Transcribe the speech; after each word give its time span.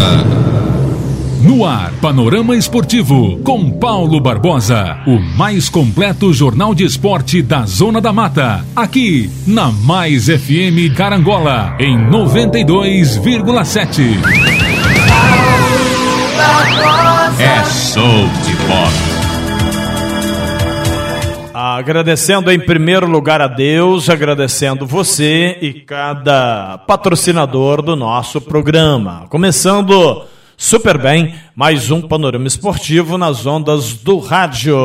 Barbosa. 0.00 0.40
No 1.42 1.64
ar, 1.64 1.90
Panorama 2.00 2.54
Esportivo, 2.56 3.38
com 3.38 3.70
Paulo 3.70 4.20
Barbosa. 4.20 4.98
O 5.06 5.18
mais 5.36 5.68
completo 5.68 6.32
jornal 6.32 6.74
de 6.74 6.84
esporte 6.84 7.42
da 7.42 7.66
Zona 7.66 8.00
da 8.00 8.12
Mata. 8.12 8.64
Aqui, 8.76 9.30
na 9.46 9.70
Mais 9.70 10.26
FM 10.26 10.94
Carangola, 10.96 11.76
em 11.78 11.98
92,7. 12.10 14.02
É 17.38 17.64
show 17.64 18.28
de 18.44 18.54
bola. 18.66 19.09
Agradecendo 21.80 22.52
em 22.52 22.60
primeiro 22.60 23.06
lugar 23.06 23.40
a 23.40 23.46
Deus, 23.46 24.10
agradecendo 24.10 24.86
você 24.86 25.56
e 25.62 25.72
cada 25.72 26.76
patrocinador 26.76 27.80
do 27.80 27.96
nosso 27.96 28.38
programa. 28.38 29.24
Começando 29.30 30.24
super 30.58 30.98
bem, 30.98 31.34
mais 31.56 31.90
um 31.90 32.02
panorama 32.02 32.46
esportivo 32.46 33.16
nas 33.16 33.46
ondas 33.46 33.94
do 33.94 34.18
rádio. 34.18 34.76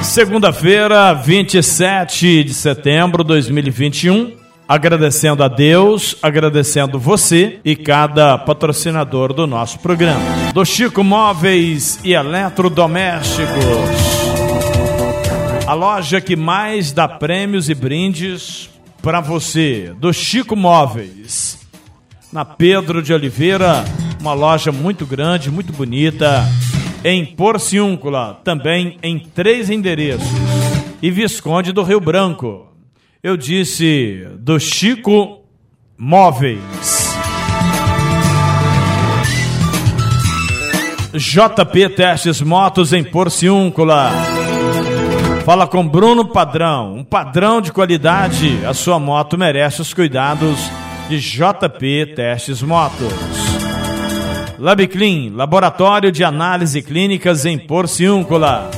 Segunda-feira, 0.00 1.12
27 1.14 2.44
de 2.44 2.54
setembro 2.54 3.24
de 3.24 3.28
2021. 3.30 4.34
Agradecendo 4.68 5.42
a 5.42 5.48
Deus, 5.48 6.14
agradecendo 6.22 6.96
você 6.96 7.58
e 7.64 7.74
cada 7.74 8.38
patrocinador 8.38 9.32
do 9.32 9.48
nosso 9.48 9.80
programa. 9.80 10.52
Do 10.54 10.64
Chico 10.64 11.02
Móveis 11.02 11.98
e 12.04 12.12
Eletrodomésticos 12.12 14.17
a 15.68 15.74
loja 15.74 16.18
que 16.18 16.34
mais 16.34 16.92
dá 16.92 17.06
prêmios 17.06 17.68
e 17.68 17.74
brindes 17.74 18.70
para 19.02 19.20
você, 19.20 19.94
do 19.98 20.14
Chico 20.14 20.56
Móveis. 20.56 21.58
Na 22.32 22.42
Pedro 22.42 23.02
de 23.02 23.12
Oliveira, 23.12 23.84
uma 24.18 24.32
loja 24.32 24.72
muito 24.72 25.04
grande, 25.04 25.50
muito 25.50 25.70
bonita. 25.70 26.42
Em 27.04 27.22
Porciúncula, 27.22 28.40
também 28.42 28.96
em 29.02 29.18
três 29.18 29.68
endereços. 29.68 30.26
E 31.02 31.10
Visconde 31.10 31.70
do 31.70 31.82
Rio 31.82 32.00
Branco. 32.00 32.66
Eu 33.22 33.36
disse 33.36 34.26
do 34.38 34.58
Chico 34.58 35.44
Móveis. 35.98 37.12
JP 41.12 41.90
Testes 41.90 42.40
Motos 42.40 42.94
em 42.94 43.04
Porciúncula. 43.04 44.37
Fala 45.48 45.66
com 45.66 45.88
Bruno 45.88 46.26
Padrão, 46.26 46.96
um 46.96 47.02
padrão 47.02 47.62
de 47.62 47.72
qualidade. 47.72 48.66
A 48.66 48.74
sua 48.74 48.98
moto 48.98 49.38
merece 49.38 49.80
os 49.80 49.94
cuidados 49.94 50.58
de 51.08 51.18
JP 51.18 52.12
Testes 52.14 52.60
Motos. 52.60 53.14
LabClean, 54.58 55.32
laboratório 55.34 56.12
de 56.12 56.22
análise 56.22 56.82
clínicas 56.82 57.46
em 57.46 57.58
Porciúncula. 57.58 58.70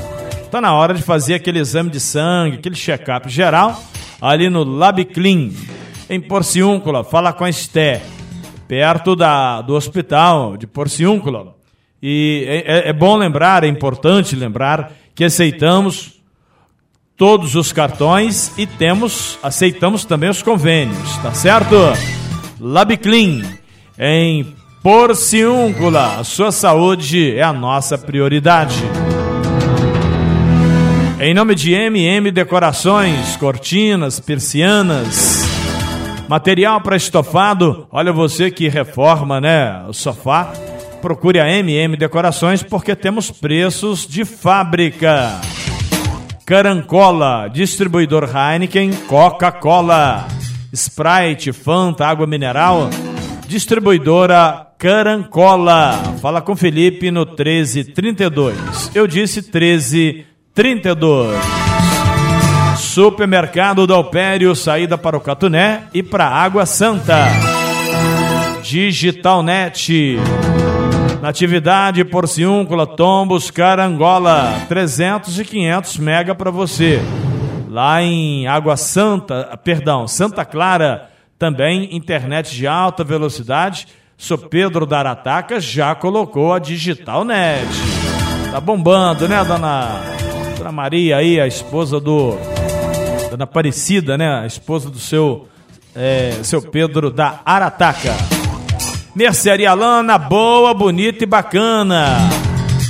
Tá 0.49 0.61
na 0.61 0.73
hora 0.73 0.95
de 0.95 1.03
fazer 1.03 1.35
aquele 1.35 1.59
exame 1.59 1.91
de 1.91 1.99
sangue, 1.99 2.59
aquele 2.59 2.77
check-up 2.77 3.29
geral 3.29 3.83
ali 4.21 4.49
no 4.49 4.63
LabClean, 4.63 5.51
em 6.09 6.21
Porciúncula. 6.21 7.03
Fala 7.03 7.33
com 7.33 7.43
a 7.43 7.51
Esté, 7.51 8.01
perto 8.69 9.17
da, 9.17 9.61
do 9.61 9.75
hospital 9.75 10.57
de 10.57 10.69
Porciúncula. 10.69 11.53
E 12.01 12.45
é, 12.47 12.59
é, 12.59 12.89
é 12.91 12.93
bom 12.93 13.17
lembrar, 13.17 13.65
é 13.65 13.67
importante 13.67 14.37
lembrar 14.37 14.93
que 15.17 15.25
aceitamos 15.25 16.20
todos 17.21 17.55
os 17.55 17.71
cartões 17.71 18.51
e 18.57 18.67
temos, 18.67 19.39
aceitamos 19.43 20.07
também 20.07 20.31
os 20.31 20.43
convênios, 20.43 21.19
tá 21.19 21.35
certo? 21.35 21.77
LabClean, 22.59 23.43
em 23.99 24.55
Porciúncula, 24.83 26.19
a 26.19 26.25
sua 26.25 26.51
saúde 26.51 27.37
é 27.37 27.43
a 27.43 27.53
nossa 27.53 27.99
prioridade. 27.99 28.83
Em 31.21 31.35
nome 31.35 31.55
de 31.55 31.73
MM 31.75 32.31
Decorações, 32.31 33.37
cortinas, 33.37 34.19
persianas, 34.19 35.45
material 36.27 36.81
para 36.81 36.97
estofado, 36.97 37.87
olha 37.93 38.15
você 38.15 38.51
que 38.51 38.67
reforma, 38.67 39.43
né, 39.43 39.85
o 39.87 39.93
sofá, 39.93 40.55
procure 41.03 41.39
a 41.39 41.47
MM 41.47 41.99
Decorações 41.99 42.63
porque 42.63 42.97
temos 42.97 43.31
preços 43.31 44.07
de 44.07 44.25
fábrica. 44.25 45.39
Carancola, 46.45 47.49
distribuidor 47.49 48.29
Heineken, 48.29 48.93
Coca-Cola, 49.07 50.27
Sprite, 50.73 51.53
Fanta, 51.53 52.07
água 52.07 52.27
mineral, 52.27 52.91
distribuidora 53.47 54.67
Carancola. 54.79 56.17
Fala 56.21 56.41
com 56.41 56.57
Felipe 56.57 57.11
no 57.11 57.27
1332. 57.27 58.91
Eu 58.95 59.07
disse 59.07 59.43
1332. 59.43 61.39
Supermercado 62.79 63.87
do 63.87 63.95
Alpério, 63.95 64.57
saída 64.57 64.97
para 64.97 65.17
o 65.17 65.21
Catuné 65.21 65.85
e 65.93 66.03
para 66.03 66.27
Água 66.27 66.65
Santa. 66.65 67.29
Digitalnet. 68.63 70.19
Natividade, 71.21 72.05
Porciúncula, 72.05 72.87
Tombos, 72.87 73.51
Carangola, 73.51 74.55
300 74.69 75.39
e 75.39 75.45
500 75.45 75.99
mega 75.99 76.35
para 76.35 76.51
você. 76.51 77.01
Lá 77.69 78.03
em 78.03 78.47
Água 78.47 78.77
Santa, 78.77 79.59
perdão, 79.63 80.09
Santa 80.09 80.45
Clara, 80.45 81.11
também 81.39 81.95
internet 81.95 82.55
de 82.55 82.67
alta 82.67 83.05
velocidade. 83.05 83.87
Sou 84.17 84.39
Pedro 84.39 84.87
da 84.87 84.99
Arataca 84.99 85.61
já 85.61 85.95
colocou 85.95 86.53
a 86.53 86.59
Digital 86.59 87.25
Net. 87.25 87.69
Tá 88.51 88.61
bombando, 88.61 89.29
né, 89.29 89.45
dona, 89.45 90.01
dona 90.59 90.73
Maria 90.73 91.19
aí, 91.19 91.41
a 91.41 91.47
esposa 91.47 92.01
do 92.01 92.37
dona 93.31 93.45
Aparecida, 93.45 94.19
né, 94.19 94.41
a 94.41 94.47
esposa 94.47 94.91
do 94.91 94.99
seu 94.99 95.47
é, 95.95 96.33
seu 96.43 96.63
Pedro 96.63 97.11
da 97.11 97.41
Arataca. 97.45 98.40
Mercearia 99.21 99.75
Lana, 99.75 100.17
boa, 100.17 100.73
bonita 100.73 101.25
e 101.25 101.27
bacana. 101.27 102.17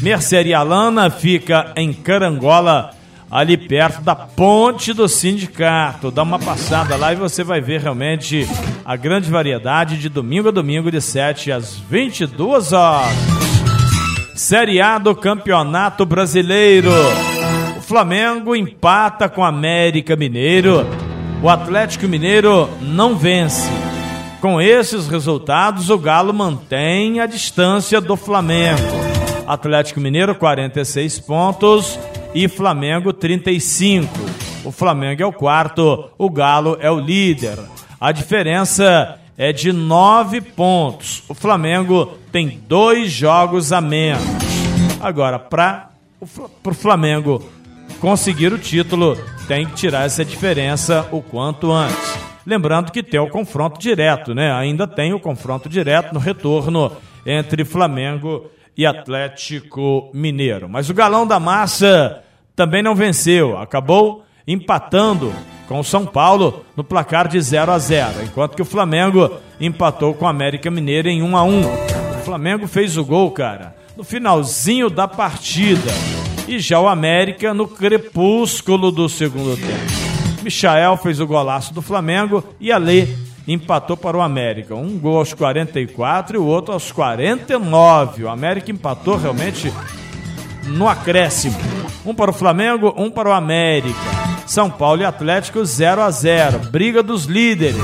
Mercearia 0.00 0.62
Lana 0.62 1.10
fica 1.10 1.72
em 1.74 1.92
Carangola, 1.92 2.92
ali 3.28 3.56
perto 3.56 4.00
da 4.02 4.14
ponte 4.14 4.92
do 4.92 5.08
sindicato. 5.08 6.08
Dá 6.08 6.22
uma 6.22 6.38
passada 6.38 6.94
lá 6.94 7.12
e 7.12 7.16
você 7.16 7.42
vai 7.42 7.60
ver 7.60 7.80
realmente 7.80 8.46
a 8.84 8.94
grande 8.94 9.28
variedade 9.28 9.98
de 9.98 10.08
domingo 10.08 10.50
a 10.50 10.52
domingo, 10.52 10.88
de 10.88 11.00
7 11.00 11.50
às 11.50 11.74
22 11.90 12.72
horas. 12.72 13.10
Série 14.36 14.80
A 14.80 14.98
do 14.98 15.16
Campeonato 15.16 16.06
Brasileiro. 16.06 16.92
O 17.76 17.80
Flamengo 17.80 18.54
empata 18.54 19.28
com 19.28 19.40
o 19.40 19.44
América 19.44 20.14
Mineiro. 20.14 20.86
O 21.42 21.48
Atlético 21.48 22.06
Mineiro 22.06 22.70
não 22.80 23.16
vence. 23.16 23.68
Com 24.40 24.58
esses 24.58 25.06
resultados, 25.06 25.90
o 25.90 25.98
Galo 25.98 26.32
mantém 26.32 27.20
a 27.20 27.26
distância 27.26 28.00
do 28.00 28.16
Flamengo. 28.16 28.80
Atlético 29.46 30.00
Mineiro 30.00 30.34
46 30.34 31.18
pontos 31.20 31.98
e 32.34 32.48
Flamengo 32.48 33.12
35. 33.12 34.08
O 34.64 34.72
Flamengo 34.72 35.22
é 35.22 35.26
o 35.26 35.32
quarto, 35.32 36.08
o 36.16 36.30
Galo 36.30 36.78
é 36.80 36.90
o 36.90 36.98
líder. 36.98 37.58
A 38.00 38.12
diferença 38.12 39.18
é 39.36 39.52
de 39.52 39.74
nove 39.74 40.40
pontos. 40.40 41.22
O 41.28 41.34
Flamengo 41.34 42.18
tem 42.32 42.62
dois 42.66 43.12
jogos 43.12 43.74
a 43.74 43.80
menos. 43.82 44.22
Agora, 45.02 45.38
para 45.38 45.90
o 46.64 46.74
Flamengo 46.74 47.42
conseguir 48.00 48.54
o 48.54 48.58
título, 48.58 49.18
tem 49.46 49.66
que 49.66 49.74
tirar 49.74 50.06
essa 50.06 50.24
diferença 50.24 51.06
o 51.12 51.20
quanto 51.20 51.70
antes. 51.70 52.29
Lembrando 52.46 52.90
que 52.90 53.02
tem 53.02 53.20
o 53.20 53.28
confronto 53.28 53.78
direto, 53.78 54.34
né? 54.34 54.52
Ainda 54.52 54.86
tem 54.86 55.12
o 55.12 55.20
confronto 55.20 55.68
direto 55.68 56.12
no 56.12 56.20
retorno 56.20 56.92
entre 57.26 57.64
Flamengo 57.64 58.50
e 58.76 58.86
Atlético 58.86 60.10
Mineiro. 60.14 60.68
Mas 60.68 60.88
o 60.88 60.94
Galão 60.94 61.26
da 61.26 61.38
Massa 61.38 62.22
também 62.56 62.82
não 62.82 62.94
venceu, 62.94 63.58
acabou 63.58 64.24
empatando 64.46 65.32
com 65.68 65.78
o 65.78 65.84
São 65.84 66.04
Paulo 66.04 66.64
no 66.76 66.82
placar 66.82 67.28
de 67.28 67.40
0 67.40 67.70
a 67.70 67.78
0, 67.78 68.24
enquanto 68.24 68.56
que 68.56 68.62
o 68.62 68.64
Flamengo 68.64 69.30
empatou 69.60 70.14
com 70.14 70.24
o 70.24 70.28
América 70.28 70.70
Mineiro 70.70 71.08
em 71.08 71.22
1 71.22 71.36
a 71.36 71.42
1. 71.44 71.60
O 71.60 72.24
Flamengo 72.24 72.66
fez 72.66 72.96
o 72.96 73.04
gol, 73.04 73.30
cara, 73.30 73.76
no 73.96 74.02
finalzinho 74.02 74.90
da 74.90 75.06
partida. 75.06 75.90
E 76.48 76.58
já 76.58 76.80
o 76.80 76.88
América 76.88 77.54
no 77.54 77.68
crepúsculo 77.68 78.90
do 78.90 79.08
segundo 79.08 79.56
tempo. 79.56 80.09
Michael 80.42 80.96
fez 80.96 81.20
o 81.20 81.26
golaço 81.26 81.74
do 81.74 81.82
Flamengo 81.82 82.42
e 82.58 82.72
Alê 82.72 83.06
empatou 83.46 83.96
para 83.96 84.16
o 84.16 84.20
América. 84.20 84.74
Um 84.74 84.98
gol 84.98 85.18
aos 85.18 85.34
44 85.34 86.36
e 86.36 86.38
o 86.38 86.44
outro 86.44 86.72
aos 86.72 86.90
49. 86.92 88.24
O 88.24 88.28
América 88.28 88.70
empatou 88.70 89.16
realmente 89.16 89.72
no 90.64 90.88
acréscimo. 90.88 91.56
Um 92.04 92.14
para 92.14 92.30
o 92.30 92.34
Flamengo, 92.34 92.94
um 92.96 93.10
para 93.10 93.28
o 93.28 93.32
América. 93.32 93.98
São 94.46 94.70
Paulo 94.70 95.02
e 95.02 95.04
Atlético 95.04 95.64
0 95.64 96.00
a 96.00 96.10
0. 96.10 96.70
Briga 96.70 97.02
dos 97.02 97.24
líderes. 97.24 97.76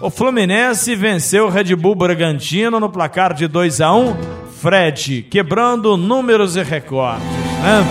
O 0.00 0.10
Fluminense 0.10 0.94
venceu 0.94 1.46
o 1.46 1.50
Red 1.50 1.74
Bull 1.74 1.94
Bragantino 1.94 2.78
no 2.78 2.88
placar 2.88 3.34
de 3.34 3.48
2 3.48 3.80
a 3.80 3.92
1 3.92 4.16
Fred, 4.60 5.22
quebrando 5.30 5.96
números 5.96 6.56
e 6.56 6.62
recordes. 6.62 7.26
Né? 7.62 7.84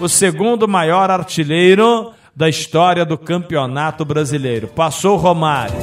O 0.00 0.08
segundo 0.08 0.66
maior 0.66 1.10
artilheiro 1.10 2.12
da 2.34 2.48
história 2.48 3.04
do 3.04 3.18
Campeonato 3.18 4.04
Brasileiro. 4.04 4.68
Passou 4.68 5.16
Romário. 5.16 5.76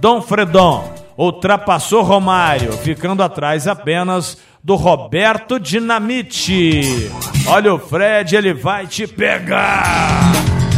Dom 0.00 0.22
Fredon 0.22 0.92
ultrapassou 1.16 2.02
Romário, 2.02 2.72
ficando 2.72 3.22
atrás 3.22 3.66
apenas 3.66 4.38
do 4.62 4.76
Roberto 4.76 5.58
Dinamite. 5.58 7.10
Olha 7.46 7.74
o 7.74 7.78
Fred, 7.78 8.36
ele 8.36 8.54
vai 8.54 8.86
te 8.86 9.06
pegar. 9.06 10.20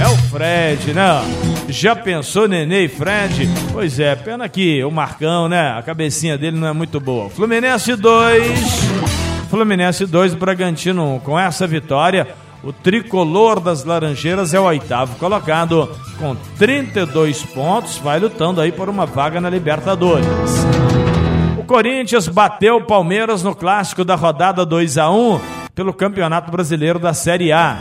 É 0.00 0.06
o 0.06 0.16
Fred, 0.16 0.94
né? 0.94 1.20
Já 1.68 1.94
pensou 1.94 2.48
Nenê 2.48 2.84
e 2.84 2.88
Fred? 2.88 3.46
Pois 3.70 4.00
é, 4.00 4.14
pena 4.16 4.48
que 4.48 4.82
o 4.82 4.90
Marcão, 4.90 5.46
né? 5.46 5.72
A 5.76 5.82
cabecinha 5.82 6.38
dele 6.38 6.58
não 6.58 6.68
é 6.68 6.72
muito 6.72 6.98
boa. 6.98 7.28
Fluminense 7.28 7.94
2, 7.94 8.70
Fluminense 9.50 10.06
2, 10.06 10.34
Bragantino 10.34 11.16
1. 11.16 11.20
Com 11.20 11.38
essa 11.38 11.66
vitória, 11.66 12.28
o 12.62 12.72
tricolor 12.72 13.60
das 13.60 13.84
Laranjeiras 13.84 14.52
é 14.52 14.60
o 14.60 14.64
oitavo 14.64 15.16
colocado, 15.16 15.88
com 16.18 16.36
32 16.58 17.44
pontos, 17.46 17.98
vai 17.98 18.18
lutando 18.18 18.60
aí 18.60 18.70
por 18.72 18.88
uma 18.88 19.06
vaga 19.06 19.40
na 19.40 19.48
Libertadores. 19.48 20.26
O 21.58 21.64
Corinthians 21.64 22.28
bateu 22.28 22.76
o 22.76 22.84
Palmeiras 22.84 23.42
no 23.42 23.54
clássico 23.54 24.04
da 24.04 24.14
rodada 24.14 24.66
2 24.66 24.98
a 24.98 25.10
1 25.10 25.40
pelo 25.74 25.92
Campeonato 25.92 26.50
Brasileiro 26.50 26.98
da 26.98 27.14
Série 27.14 27.52
A 27.52 27.78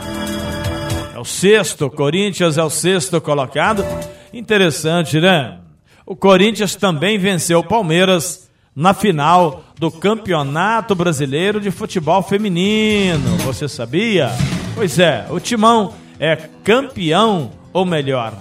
o 1.20 1.24
sexto, 1.24 1.90
Corinthians 1.90 2.56
é 2.56 2.62
o 2.62 2.70
sexto 2.70 3.20
colocado. 3.20 3.84
Interessante, 4.32 5.20
né? 5.20 5.58
O 6.06 6.16
Corinthians 6.16 6.74
também 6.74 7.18
venceu 7.18 7.58
o 7.58 7.64
Palmeiras 7.64 8.48
na 8.74 8.94
final 8.94 9.62
do 9.78 9.90
Campeonato 9.90 10.94
Brasileiro 10.94 11.60
de 11.60 11.70
Futebol 11.70 12.22
Feminino. 12.22 13.36
Você 13.44 13.68
sabia? 13.68 14.30
Pois 14.74 14.98
é, 14.98 15.26
o 15.30 15.38
Timão 15.38 15.94
é 16.18 16.36
campeão, 16.64 17.50
ou 17.72 17.84
melhor, 17.84 18.34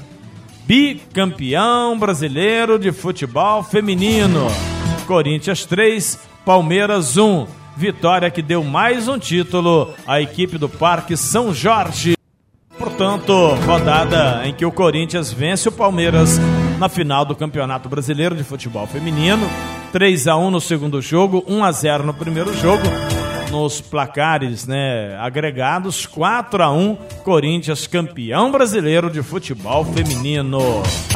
bicampeão 0.66 1.98
brasileiro 1.98 2.78
de 2.78 2.92
futebol 2.92 3.64
feminino. 3.64 4.48
Corinthians 5.08 5.66
3, 5.66 6.20
Palmeiras 6.46 7.18
1. 7.18 7.48
Vitória 7.76 8.30
que 8.30 8.42
deu 8.42 8.64
mais 8.64 9.08
um 9.08 9.18
título 9.18 9.94
à 10.06 10.22
equipe 10.22 10.58
do 10.58 10.68
Parque 10.68 11.16
São 11.16 11.54
Jorge. 11.54 12.14
Portanto, 12.78 13.34
rodada 13.66 14.42
em 14.46 14.54
que 14.54 14.66
o 14.66 14.72
Corinthians 14.72 15.31
vence 15.31 15.70
o 15.70 15.72
Palmeiras 15.72 16.38
na 16.78 16.88
final 16.88 17.26
do 17.26 17.36
Campeonato 17.36 17.90
Brasileiro 17.90 18.36
de 18.36 18.44
Futebol 18.44 18.86
Feminino. 18.86 19.50
3 19.92 20.28
a 20.28 20.38
1 20.38 20.52
no 20.52 20.62
segundo 20.62 21.02
jogo, 21.02 21.44
1 21.48 21.64
a 21.64 21.72
0 21.72 22.04
no 22.04 22.14
primeiro 22.14 22.54
jogo. 22.58 22.84
Nos 23.51 23.81
placares 23.81 24.68
né, 24.68 25.18
agregados, 25.19 26.06
4 26.06 26.63
a 26.63 26.72
1 26.72 26.96
Corinthians 27.24 27.88
campeão 27.88 28.51
brasileiro 28.51 29.10
de 29.10 29.24
futebol 29.24 29.84
feminino. 29.86 30.60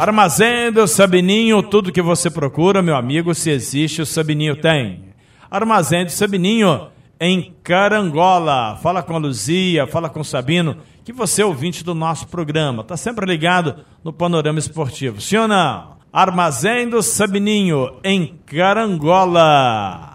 Armazém 0.00 0.72
do 0.72 0.86
Sabininho, 0.88 1.62
tudo 1.62 1.92
que 1.92 2.02
você 2.02 2.28
procura, 2.28 2.82
meu 2.82 2.96
amigo, 2.96 3.34
se 3.34 3.50
existe, 3.50 4.02
o 4.02 4.06
Sabininho 4.06 4.56
tem. 4.56 5.04
Armazém 5.48 6.04
do 6.04 6.10
Sabininho 6.10 6.88
em 7.20 7.54
Carangola. 7.62 8.76
Fala 8.82 9.02
com 9.02 9.14
a 9.14 9.18
Luzia, 9.18 9.86
fala 9.86 10.08
com 10.08 10.20
o 10.20 10.24
Sabino 10.24 10.78
que 11.04 11.12
você 11.12 11.42
é 11.42 11.46
ouvinte 11.46 11.84
do 11.84 11.94
nosso 11.94 12.26
programa, 12.26 12.80
está 12.80 12.96
sempre 12.96 13.26
ligado 13.26 13.84
no 14.02 14.12
Panorama 14.12 14.58
Esportivo. 14.58 15.20
Sim 15.20 15.36
ou 15.36 15.48
não? 15.48 15.94
Armazém 16.10 16.88
do 16.88 17.02
Sabininho, 17.02 17.96
em 18.02 18.38
Carangola. 18.46 20.13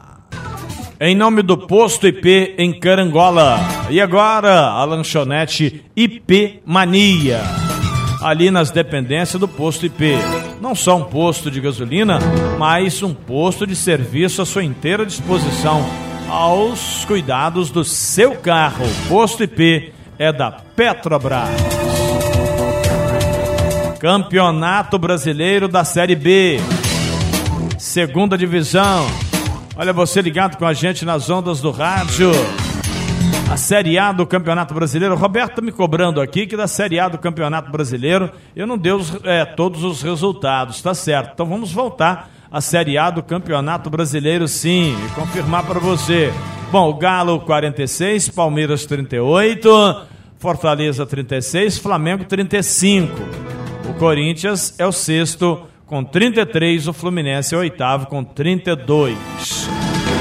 Em 1.02 1.16
nome 1.16 1.42
do 1.42 1.58
Posto 1.58 2.08
IP 2.08 2.56
em 2.58 2.78
Carangola. 2.78 3.58
E 3.90 4.02
agora, 4.02 4.66
a 4.66 4.84
lanchonete 4.84 5.82
IP 5.96 6.62
Mania. 6.66 7.40
Ali 8.22 8.52
nas 8.52 8.70
dependências 8.70 9.40
do 9.40 9.48
Posto 9.48 9.86
IP. 9.86 10.16
Não 10.60 10.76
só 10.76 10.98
um 10.98 11.06
posto 11.06 11.50
de 11.50 11.62
gasolina, 11.62 12.20
mas 12.58 13.02
um 13.02 13.14
posto 13.14 13.66
de 13.66 13.78
serviço 13.78 14.42
à 14.42 14.46
sua 14.46 14.62
inteira 14.62 15.06
disposição 15.06 15.86
aos 16.30 17.06
cuidados 17.06 17.72
do 17.72 17.86
seu 17.86 18.36
carro. 18.36 18.86
Posto 19.08 19.46
IP 19.46 19.94
é 20.18 20.34
da 20.34 20.52
Petrobras. 20.52 21.48
Campeonato 24.02 25.00
Brasileiro 25.00 25.70
da 25.70 25.86
Série 25.86 26.16
B. 26.18 26.60
Segunda 27.78 28.38
divisão. 28.38 29.29
Olha 29.80 29.94
você 29.94 30.22
ligado 30.22 30.58
com 30.58 30.66
a 30.66 30.74
gente 30.74 31.06
nas 31.06 31.30
ondas 31.30 31.62
do 31.62 31.72
rádio. 31.72 32.32
A 33.50 33.56
Série 33.56 33.98
A 33.98 34.12
do 34.12 34.28
Campeonato 34.28 34.74
Brasileiro. 34.74 35.16
Roberto 35.16 35.62
me 35.62 35.72
cobrando 35.72 36.20
aqui 36.20 36.46
que 36.46 36.58
da 36.58 36.68
Série 36.68 37.00
A 37.00 37.08
do 37.08 37.18
Campeonato 37.18 37.72
Brasileiro 37.72 38.30
eu 38.54 38.68
não 38.68 38.78
dei 38.78 38.92
os, 38.92 39.18
é, 39.24 39.46
todos 39.46 39.86
os 39.86 40.02
resultados, 40.02 40.82
tá 40.82 40.94
certo. 40.94 41.32
Então 41.34 41.46
vamos 41.46 41.72
voltar 41.72 42.30
à 42.52 42.60
Série 42.60 42.98
A 42.98 43.10
do 43.10 43.24
Campeonato 43.24 43.90
Brasileiro, 43.90 44.50
sim, 44.50 44.98
e 45.06 45.10
confirmar 45.16 45.66
para 45.66 45.80
você. 45.80 46.34
Bom, 46.74 46.98
Galo 46.98 47.40
46, 47.40 48.28
Palmeiras 48.32 48.86
38, 48.86 50.02
Fortaleza 50.40 51.06
36, 51.06 51.78
Flamengo 51.78 52.26
35. 52.26 53.16
O 53.90 53.94
Corinthians 53.94 54.78
é 54.78 54.86
o 54.86 54.92
sexto 54.92 55.70
com 55.90 56.04
33, 56.04 56.88
o 56.88 56.94
Fluminense 56.94 57.56
é 57.56 57.58
oitavo 57.58 58.06
com 58.06 58.24
32. 58.24 59.18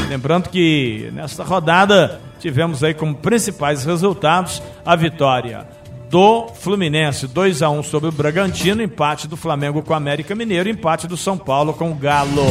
Lembrando 0.08 0.48
que 0.48 1.10
nesta 1.12 1.44
rodada 1.44 2.22
tivemos 2.40 2.82
aí 2.82 2.94
como 2.94 3.14
principais 3.14 3.84
resultados 3.84 4.62
a 4.84 4.96
vitória 4.96 5.66
do 6.08 6.48
Fluminense 6.54 7.26
2 7.28 7.60
a 7.60 7.68
1 7.68 7.82
sobre 7.82 8.08
o 8.08 8.12
Bragantino, 8.12 8.82
empate 8.82 9.28
do 9.28 9.36
Flamengo 9.36 9.82
com 9.82 9.92
o 9.92 9.96
América 9.96 10.34
Mineiro, 10.34 10.70
empate 10.70 11.06
do 11.06 11.18
São 11.18 11.36
Paulo 11.36 11.74
com 11.74 11.90
o 11.90 11.94
Galo. 11.94 12.46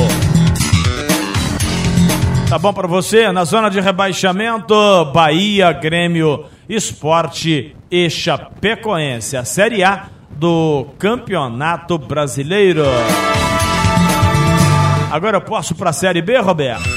Tá 2.47 2.59
bom 2.59 2.71
para 2.71 2.87
você? 2.87 3.31
Na 3.31 3.43
zona 3.45 3.69
de 3.69 3.79
rebaixamento, 3.79 4.75
Bahia, 5.11 5.71
Grêmio, 5.71 6.45
Esporte 6.69 7.75
e 7.89 8.09
Chapecoense. 8.11 9.35
A 9.35 9.43
Série 9.43 9.83
A 9.83 10.07
do 10.29 10.88
Campeonato 10.97 11.98
Brasileiro. 11.98 12.84
Agora 15.12 15.38
eu 15.38 15.41
posso 15.41 15.74
para 15.74 15.91
a 15.91 15.93
Série 15.93 16.22
B, 16.22 16.38
Roberto? 16.39 16.88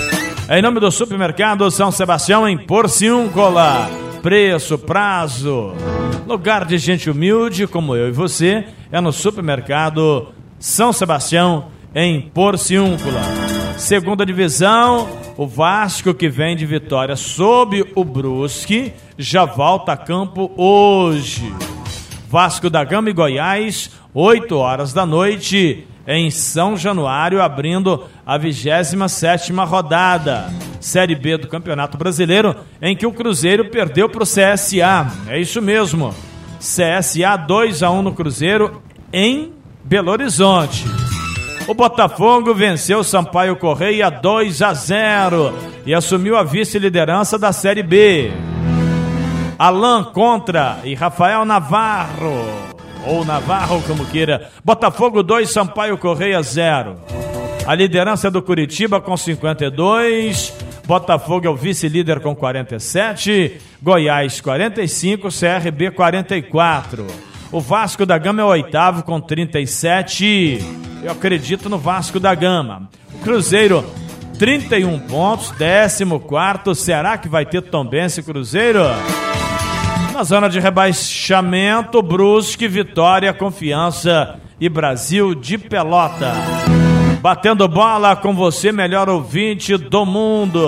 Em 0.50 0.60
nome 0.60 0.80
do 0.80 0.90
Supermercado 0.90 1.70
São 1.70 1.92
Sebastião, 1.92 2.48
em 2.48 2.58
Porciúncula. 2.58 3.88
Preço, 4.20 4.76
prazo. 4.76 5.72
Lugar 6.26 6.64
de 6.64 6.76
gente 6.76 7.08
humilde 7.08 7.66
como 7.66 7.94
eu 7.94 8.08
e 8.08 8.12
você 8.12 8.64
é 8.90 9.00
no 9.00 9.12
Supermercado 9.12 10.28
São 10.58 10.92
Sebastião, 10.92 11.68
em 11.94 12.20
Porciúncula. 12.20 13.22
Segunda 13.78 14.26
divisão, 14.26 15.08
o 15.36 15.46
Vasco, 15.46 16.12
que 16.12 16.28
vem 16.28 16.56
de 16.56 16.66
vitória 16.66 17.16
sob 17.16 17.84
o 17.94 18.04
Brusque, 18.04 18.92
já 19.16 19.44
volta 19.44 19.92
a 19.92 19.96
campo 19.96 20.50
hoje. 20.56 21.50
Vasco 22.30 22.70
da 22.70 22.84
Gama 22.84 23.10
e 23.10 23.12
Goiás, 23.12 23.90
8 24.14 24.56
horas 24.56 24.92
da 24.92 25.04
noite, 25.04 25.84
em 26.06 26.30
São 26.30 26.76
Januário, 26.76 27.42
abrindo 27.42 28.04
a 28.24 28.38
27 28.38 29.52
rodada. 29.52 30.48
Série 30.80 31.16
B 31.16 31.38
do 31.38 31.48
Campeonato 31.48 31.98
Brasileiro, 31.98 32.54
em 32.80 32.94
que 32.94 33.04
o 33.04 33.12
Cruzeiro 33.12 33.64
perdeu 33.64 34.08
para 34.08 34.22
o 34.22 34.24
CSA. 34.24 35.10
É 35.26 35.40
isso 35.40 35.60
mesmo. 35.60 36.14
CSA 36.60 37.36
2 37.36 37.82
a 37.82 37.90
1 37.90 38.02
no 38.02 38.12
Cruzeiro 38.12 38.80
em 39.12 39.52
Belo 39.82 40.12
Horizonte. 40.12 40.84
O 41.66 41.74
Botafogo 41.74 42.54
venceu 42.54 43.02
Sampaio 43.02 43.56
Correia 43.56 44.08
2 44.08 44.62
a 44.62 44.72
0 44.72 45.52
e 45.84 45.92
assumiu 45.92 46.36
a 46.36 46.44
vice-liderança 46.44 47.36
da 47.36 47.52
Série 47.52 47.82
B. 47.82 48.30
Alain 49.60 50.04
contra 50.04 50.78
e 50.84 50.94
Rafael 50.94 51.44
Navarro, 51.44 52.46
ou 53.06 53.26
Navarro 53.26 53.82
como 53.82 54.06
queira. 54.06 54.50
Botafogo 54.64 55.22
2, 55.22 55.50
Sampaio 55.50 55.98
Correia 55.98 56.40
0. 56.40 56.96
A 57.66 57.74
liderança 57.74 58.30
do 58.30 58.40
Curitiba 58.40 59.02
com 59.02 59.14
52, 59.14 60.54
Botafogo 60.86 61.46
é 61.46 61.50
o 61.50 61.56
vice-líder 61.56 62.20
com 62.20 62.34
47, 62.34 63.60
Goiás 63.82 64.40
45, 64.40 65.28
CRB 65.28 65.90
44. 65.90 67.06
O 67.52 67.60
Vasco 67.60 68.06
da 68.06 68.16
Gama 68.16 68.40
é 68.40 68.44
o 68.46 68.48
oitavo 68.48 69.02
com 69.02 69.20
37. 69.20 70.58
Eu 71.02 71.12
acredito 71.12 71.68
no 71.68 71.76
Vasco 71.76 72.18
da 72.18 72.34
Gama. 72.34 72.88
Cruzeiro, 73.22 73.84
31 74.38 74.98
pontos, 75.00 75.52
14. 75.52 76.80
Será 76.80 77.18
que 77.18 77.28
vai 77.28 77.44
ter 77.44 77.60
Tombense 77.60 78.22
Cruzeiro? 78.22 78.84
Na 80.20 80.24
zona 80.24 80.50
de 80.50 80.60
rebaixamento, 80.60 82.02
Brusque, 82.02 82.68
Vitória, 82.68 83.32
Confiança 83.32 84.38
e 84.60 84.68
Brasil 84.68 85.34
de 85.34 85.56
Pelota. 85.56 86.34
Batendo 87.22 87.66
bola 87.66 88.14
com 88.14 88.34
você, 88.34 88.70
melhor 88.70 89.08
ouvinte 89.08 89.78
do 89.78 90.04
mundo. 90.04 90.60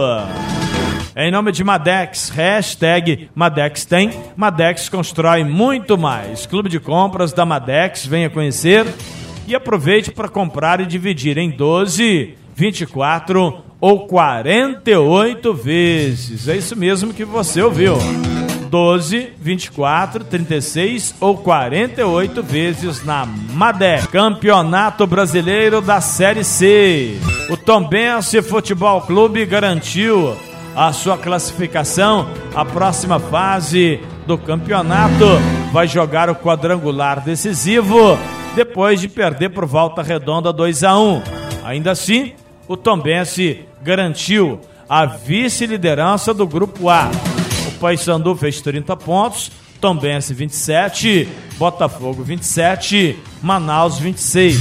Em 1.14 1.30
nome 1.30 1.52
de 1.52 1.62
Madex, 1.62 2.30
hashtag 2.30 3.28
Madex 3.35 3.85
tem, 3.85 4.11
Madex 4.35 4.88
constrói 4.88 5.44
muito 5.44 5.99
mais. 5.99 6.47
Clube 6.47 6.71
de 6.71 6.80
compras 6.80 7.35
da 7.35 7.44
Madex, 7.44 8.06
venha 8.06 8.30
conhecer 8.30 8.87
e 9.47 9.54
aproveite 9.54 10.11
para 10.11 10.30
comprar 10.30 10.80
e 10.80 10.87
dividir 10.87 11.37
em 11.37 11.50
12, 11.50 12.38
24 12.56 13.62
ou 13.78 14.06
48 14.06 15.52
vezes. 15.52 16.49
É 16.49 16.56
isso 16.56 16.75
mesmo 16.75 17.12
que 17.12 17.26
você 17.26 17.61
ouviu. 17.61 17.99
12, 18.73 19.35
24, 19.38 20.25
36 20.25 21.17
ou 21.21 21.37
48 21.37 22.43
vezes 22.43 23.05
na 23.05 23.26
Madex. 23.26 24.07
Campeonato 24.07 25.07
Brasileiro 25.07 25.83
da 25.83 26.00
Série 26.00 26.43
C. 26.43 27.19
O 27.50 27.57
Tombense 27.59 28.41
Futebol 28.41 29.02
Clube 29.02 29.45
garantiu 29.45 30.35
a 30.75 30.91
sua 30.91 31.19
classificação. 31.19 32.31
A 32.55 32.64
próxima 32.64 33.21
fase 33.21 34.00
do 34.26 34.38
campeonato 34.38 35.26
vai 35.71 35.87
jogar 35.87 36.31
o 36.31 36.35
quadrangular 36.35 37.21
decisivo 37.23 38.19
depois 38.57 39.02
de 39.02 39.07
perder 39.07 39.50
por 39.50 39.67
volta 39.67 40.02
redonda 40.02 40.50
2 40.50 40.83
a 40.83 40.99
1. 40.99 41.23
Ainda 41.62 41.91
assim, 41.91 42.33
o 42.67 42.75
Tombense 42.75 43.67
garantiu 43.83 44.59
a 44.88 45.05
vice-liderança 45.05 46.33
do 46.33 46.47
grupo 46.47 46.88
A. 46.88 47.11
Paysandu 47.83 48.37
fez 48.37 48.61
30 48.61 48.97
pontos, 48.97 49.51
Tombense 49.81 50.33
27, 50.33 51.29
Botafogo 51.59 52.23
27, 52.23 53.19
Manaus 53.43 53.99
26. 53.99 54.57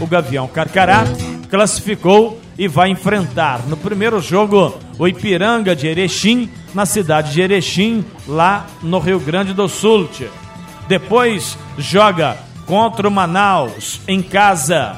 O 0.00 0.06
Gavião 0.06 0.48
Carcará 0.48 1.04
classificou 1.48 2.40
e 2.58 2.66
vai 2.66 2.90
enfrentar 2.90 3.60
no 3.68 3.76
primeiro 3.76 4.20
jogo 4.20 4.76
o 4.98 5.06
Ipiranga 5.06 5.76
de 5.76 5.86
Erechim, 5.86 6.50
na 6.74 6.84
cidade 6.84 7.32
de 7.32 7.40
Erechim, 7.40 8.04
lá 8.26 8.66
no 8.82 8.98
Rio 8.98 9.20
Grande 9.20 9.52
do 9.52 9.68
Sul. 9.68 10.08
Depois 10.88 11.56
joga 11.78 12.36
contra 12.66 13.06
o 13.06 13.12
Manaus 13.12 14.00
em 14.08 14.20
casa 14.20 14.96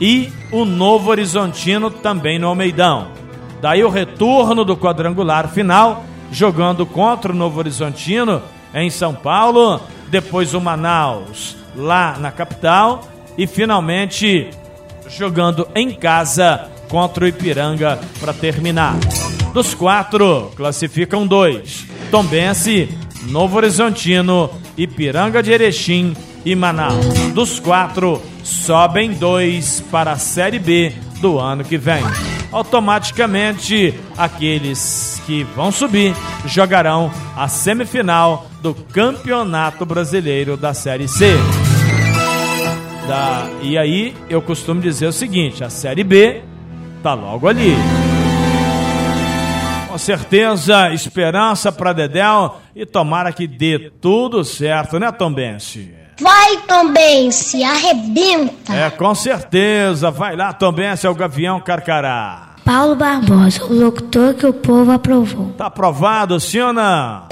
e 0.00 0.32
o 0.50 0.64
Novo 0.64 1.10
Horizontino 1.10 1.92
também 1.92 2.40
no 2.40 2.48
Almeidão. 2.48 3.12
Daí 3.60 3.84
o 3.84 3.88
retorno 3.88 4.64
do 4.64 4.76
quadrangular 4.76 5.48
final, 5.48 6.04
jogando 6.30 6.84
contra 6.86 7.32
o 7.32 7.36
Novo 7.36 7.58
Horizontino 7.58 8.42
em 8.74 8.90
São 8.90 9.14
Paulo, 9.14 9.80
depois 10.08 10.54
o 10.54 10.60
Manaus 10.60 11.56
lá 11.76 12.16
na 12.18 12.30
capital 12.30 13.06
e 13.36 13.46
finalmente 13.46 14.50
jogando 15.08 15.68
em 15.74 15.90
casa 15.92 16.68
contra 16.88 17.24
o 17.24 17.28
Ipiranga 17.28 17.98
para 18.20 18.32
terminar. 18.32 18.96
Dos 19.52 19.74
quatro, 19.74 20.50
classificam 20.56 21.26
dois: 21.26 21.86
Tombense, 22.10 22.88
Novo 23.28 23.56
Horizontino, 23.56 24.50
Ipiranga 24.76 25.42
de 25.42 25.52
Erechim 25.52 26.14
e 26.44 26.54
Manaus. 26.54 27.06
Dos 27.34 27.58
quatro, 27.60 28.20
sobem 28.42 29.12
dois 29.12 29.82
para 29.90 30.12
a 30.12 30.18
Série 30.18 30.58
B 30.58 30.92
do 31.20 31.38
ano 31.38 31.64
que 31.64 31.76
vem. 31.76 32.02
Automaticamente, 32.50 33.94
aqueles 34.16 35.17
que 35.28 35.44
vão 35.44 35.70
subir 35.70 36.14
jogarão 36.46 37.12
a 37.36 37.48
semifinal 37.48 38.46
do 38.62 38.74
Campeonato 38.74 39.84
Brasileiro 39.84 40.56
da 40.56 40.72
Série 40.72 41.06
C. 41.06 41.34
Da, 43.06 43.46
e 43.60 43.76
aí 43.76 44.16
eu 44.30 44.40
costumo 44.40 44.80
dizer 44.80 45.06
o 45.06 45.12
seguinte: 45.12 45.62
a 45.62 45.68
Série 45.68 46.02
B 46.02 46.42
tá 47.02 47.12
logo 47.12 47.46
ali. 47.46 47.76
Com 49.86 49.98
certeza, 49.98 50.94
esperança 50.94 51.70
para 51.70 51.92
Dedéu 51.92 52.56
e 52.74 52.86
tomara 52.86 53.30
que 53.30 53.46
dê 53.46 53.92
tudo 54.00 54.42
certo, 54.42 54.98
né, 54.98 55.12
Tombense? 55.12 55.94
Vai, 56.18 56.56
Tombense, 56.66 57.62
arrebenta! 57.62 58.74
É, 58.74 58.88
com 58.88 59.14
certeza. 59.14 60.10
Vai 60.10 60.36
lá, 60.36 60.54
Tombense, 60.54 61.06
é 61.06 61.10
o 61.10 61.14
Gavião 61.14 61.60
Carcará. 61.60 62.47
Paulo 62.68 62.94
Barbosa, 62.96 63.64
o 63.64 63.72
locutor 63.72 64.34
que 64.34 64.44
o 64.46 64.52
povo 64.52 64.92
aprovou. 64.92 65.54
Tá 65.56 65.66
aprovado, 65.68 66.38
sim 66.38 66.60
ou 66.60 66.70
não? 66.70 67.22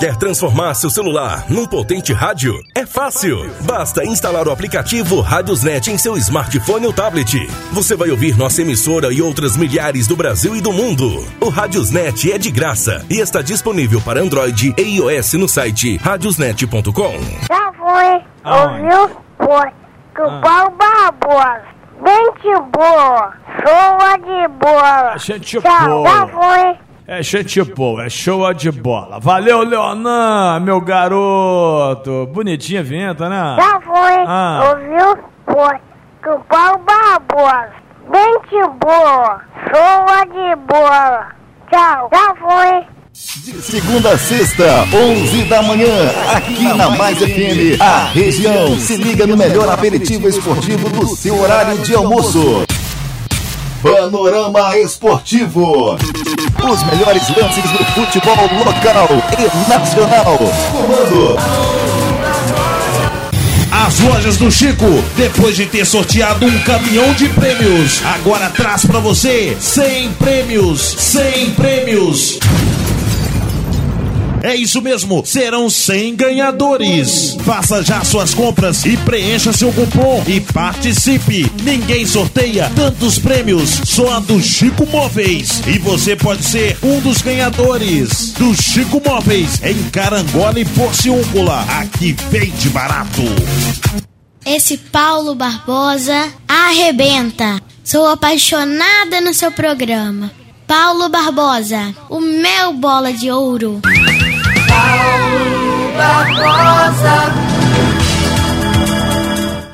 Quer 0.00 0.16
transformar 0.16 0.72
seu 0.72 0.88
celular 0.88 1.44
num 1.50 1.66
potente 1.66 2.14
rádio? 2.14 2.54
É 2.74 2.86
fácil. 2.86 3.36
Basta 3.66 4.06
instalar 4.06 4.48
o 4.48 4.50
aplicativo 4.50 5.20
Radiosnet 5.20 5.90
em 5.90 5.98
seu 5.98 6.16
smartphone 6.16 6.86
ou 6.86 6.94
tablet. 6.94 7.46
Você 7.72 7.94
vai 7.94 8.10
ouvir 8.10 8.38
nossa 8.38 8.62
emissora 8.62 9.12
e 9.12 9.20
outras 9.20 9.54
milhares 9.54 10.06
do 10.06 10.16
Brasil 10.16 10.56
e 10.56 10.62
do 10.62 10.72
mundo. 10.72 11.26
O 11.42 11.50
Radiosnet 11.50 12.32
é 12.32 12.38
de 12.38 12.50
graça 12.50 13.04
e 13.10 13.18
está 13.18 13.42
disponível 13.42 14.00
para 14.00 14.20
Android 14.22 14.74
e 14.78 14.82
iOS 14.96 15.34
no 15.34 15.46
site 15.46 15.98
radiosnet.com. 15.98 17.12
Já 17.46 17.70
foi. 17.76 18.22
Ouviu? 18.50 19.16
Foi. 19.36 19.68
Que 20.14 20.22
o 20.22 20.26
Ah. 20.26 20.40
Paulo 20.40 20.74
Barbosa. 20.78 21.75
Gente 22.04 22.60
boa. 22.72 23.32
Show 23.60 24.18
de 24.18 24.48
bola. 24.48 25.18
Gente 25.18 25.60
Tchau. 25.60 25.88
boa. 25.88 26.08
Já 26.08 26.26
foi. 26.28 26.78
É 27.08 27.22
gente 27.22 27.62
boa, 27.62 28.04
é 28.06 28.10
show 28.10 28.52
de 28.52 28.70
bola. 28.72 29.20
Valeu, 29.20 29.62
Leonan, 29.62 30.58
meu 30.60 30.80
garoto. 30.80 32.26
Bonitinha 32.32 32.80
a 32.80 32.82
vinheta, 32.82 33.28
né? 33.28 33.56
Já 33.58 33.80
foi. 33.80 34.24
Ah. 34.26 34.60
Ouviu? 34.70 35.24
Foi. 35.46 35.78
Que 36.22 36.30
o 36.30 36.40
Paulo 36.40 36.78
Barbosa. 36.84 37.72
Gente 38.12 38.68
boa. 38.80 39.40
Show 39.68 40.26
de 40.32 40.56
bola. 40.66 41.26
Tchau. 41.70 42.10
Já 42.12 42.34
foi. 42.34 42.95
De 43.16 43.62
segunda 43.62 44.10
a 44.10 44.18
sexta, 44.18 44.86
11 44.92 45.44
da 45.44 45.62
manhã, 45.62 45.86
aqui 46.34 46.64
na 46.64 46.90
Mais 46.90 47.16
FM, 47.16 47.80
a 47.80 48.10
região 48.12 48.78
se 48.78 48.94
liga 48.96 49.26
no 49.26 49.38
melhor 49.38 49.70
aperitivo 49.70 50.28
esportivo 50.28 50.90
do 50.90 51.16
seu 51.16 51.40
horário 51.40 51.78
de 51.78 51.94
almoço. 51.94 52.66
Panorama 53.82 54.76
Esportivo. 54.76 55.96
Os 55.96 56.82
melhores 56.82 57.22
lances 57.34 57.70
do 57.70 57.84
futebol 57.94 58.36
local 58.36 59.08
e 59.38 59.70
nacional. 59.70 60.38
Comando 60.70 61.36
As 63.70 63.98
lojas 64.00 64.36
do 64.36 64.50
Chico, 64.50 65.02
depois 65.16 65.56
de 65.56 65.64
ter 65.64 65.86
sorteado 65.86 66.44
um 66.44 66.58
caminhão 66.64 67.14
de 67.14 67.30
prêmios, 67.30 68.02
agora 68.04 68.50
traz 68.50 68.84
pra 68.84 69.00
você 69.00 69.56
100 69.58 70.12
prêmios, 70.12 70.82
100 70.82 71.50
prêmios. 71.52 72.38
É 74.46 74.54
isso 74.54 74.80
mesmo, 74.80 75.26
serão 75.26 75.68
100 75.68 76.14
ganhadores. 76.14 77.36
Faça 77.44 77.82
já 77.82 78.04
suas 78.04 78.32
compras 78.32 78.84
e 78.84 78.96
preencha 78.96 79.52
seu 79.52 79.72
cupom 79.72 80.22
e 80.24 80.40
participe. 80.40 81.50
Ninguém 81.64 82.06
sorteia 82.06 82.70
tantos 82.76 83.18
prêmios, 83.18 83.80
só 83.84 84.12
a 84.12 84.20
do 84.20 84.40
Chico 84.40 84.86
Móveis. 84.86 85.62
E 85.66 85.80
você 85.80 86.14
pode 86.14 86.44
ser 86.44 86.78
um 86.80 87.00
dos 87.00 87.22
ganhadores 87.22 88.30
do 88.34 88.54
Chico 88.54 89.02
Móveis 89.04 89.60
em 89.64 89.82
Carangola 89.90 90.60
e 90.60 90.64
Porciúncula. 90.64 91.62
Aqui 91.80 92.14
vende 92.30 92.68
barato. 92.68 93.22
Esse 94.46 94.76
Paulo 94.78 95.34
Barbosa 95.34 96.32
arrebenta. 96.46 97.60
Sou 97.82 98.06
apaixonada 98.06 99.20
no 99.20 99.34
seu 99.34 99.50
programa. 99.50 100.30
Paulo 100.68 101.08
Barbosa, 101.08 101.92
o 102.08 102.20
meu 102.20 102.74
bola 102.74 103.12
de 103.12 103.28
ouro. 103.28 103.80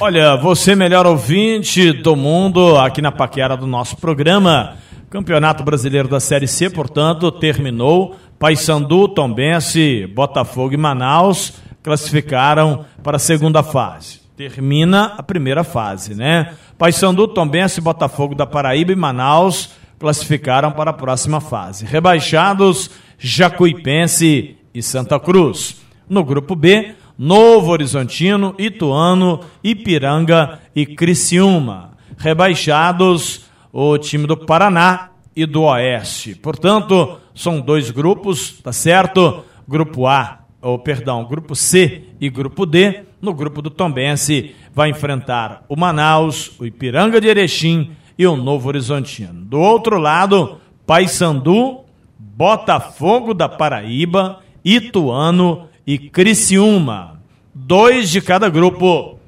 Olha, 0.00 0.36
você 0.36 0.74
melhor 0.74 1.06
ouvinte 1.06 1.92
do 1.92 2.16
mundo 2.16 2.76
aqui 2.76 3.00
na 3.00 3.12
paquera 3.12 3.56
do 3.56 3.68
nosso 3.68 3.96
programa. 3.96 4.74
Campeonato 5.08 5.62
Brasileiro 5.62 6.08
da 6.08 6.18
Série 6.18 6.48
C, 6.48 6.68
portanto, 6.68 7.30
terminou. 7.30 8.16
Paysandu, 8.36 9.06
Tombense, 9.06 10.06
Botafogo 10.12 10.74
e 10.74 10.76
Manaus 10.76 11.52
classificaram 11.84 12.84
para 13.00 13.16
a 13.16 13.20
segunda 13.20 13.62
fase. 13.62 14.20
Termina 14.36 15.14
a 15.16 15.22
primeira 15.22 15.62
fase, 15.62 16.16
né? 16.16 16.52
Paysandu, 16.76 17.28
Tombense, 17.28 17.80
Botafogo 17.80 18.34
da 18.34 18.44
Paraíba 18.44 18.90
e 18.90 18.96
Manaus 18.96 19.70
classificaram 20.00 20.72
para 20.72 20.90
a 20.90 20.94
próxima 20.94 21.40
fase. 21.40 21.86
Rebaixados, 21.86 22.90
Jacuipense 23.18 24.56
e 24.74 24.82
Santa 24.82 25.18
Cruz. 25.18 25.82
No 26.08 26.24
grupo 26.24 26.54
B, 26.54 26.94
Novo 27.18 27.70
Horizontino, 27.72 28.54
Ituano, 28.58 29.40
Ipiranga 29.62 30.60
e 30.74 30.86
Criciúma. 30.86 31.92
Rebaixados, 32.16 33.46
o 33.72 33.96
time 33.98 34.26
do 34.26 34.36
Paraná 34.36 35.10
e 35.34 35.46
do 35.46 35.62
Oeste. 35.62 36.34
Portanto, 36.34 37.18
são 37.34 37.60
dois 37.60 37.90
grupos, 37.90 38.60
tá 38.62 38.72
certo? 38.72 39.44
Grupo 39.66 40.06
A, 40.06 40.40
ou 40.60 40.78
perdão, 40.78 41.24
grupo 41.24 41.54
C 41.54 42.04
e 42.20 42.28
grupo 42.28 42.66
D. 42.66 43.02
No 43.20 43.32
grupo 43.32 43.62
do 43.62 43.70
Tombense 43.70 44.54
vai 44.74 44.90
enfrentar 44.90 45.64
o 45.68 45.76
Manaus, 45.76 46.52
o 46.58 46.66
Ipiranga 46.66 47.20
de 47.20 47.28
Erechim 47.28 47.92
e 48.18 48.26
o 48.26 48.36
Novo 48.36 48.68
Horizontino. 48.68 49.44
Do 49.44 49.58
outro 49.58 49.98
lado, 49.98 50.58
Paysandu, 50.86 51.80
Botafogo 52.18 53.32
da 53.32 53.48
Paraíba, 53.48 54.40
Ituano 54.64 55.68
e 55.86 55.98
Criciúma. 55.98 57.20
Dois 57.54 58.10
de 58.10 58.20
cada 58.20 58.48
grupo 58.48 59.18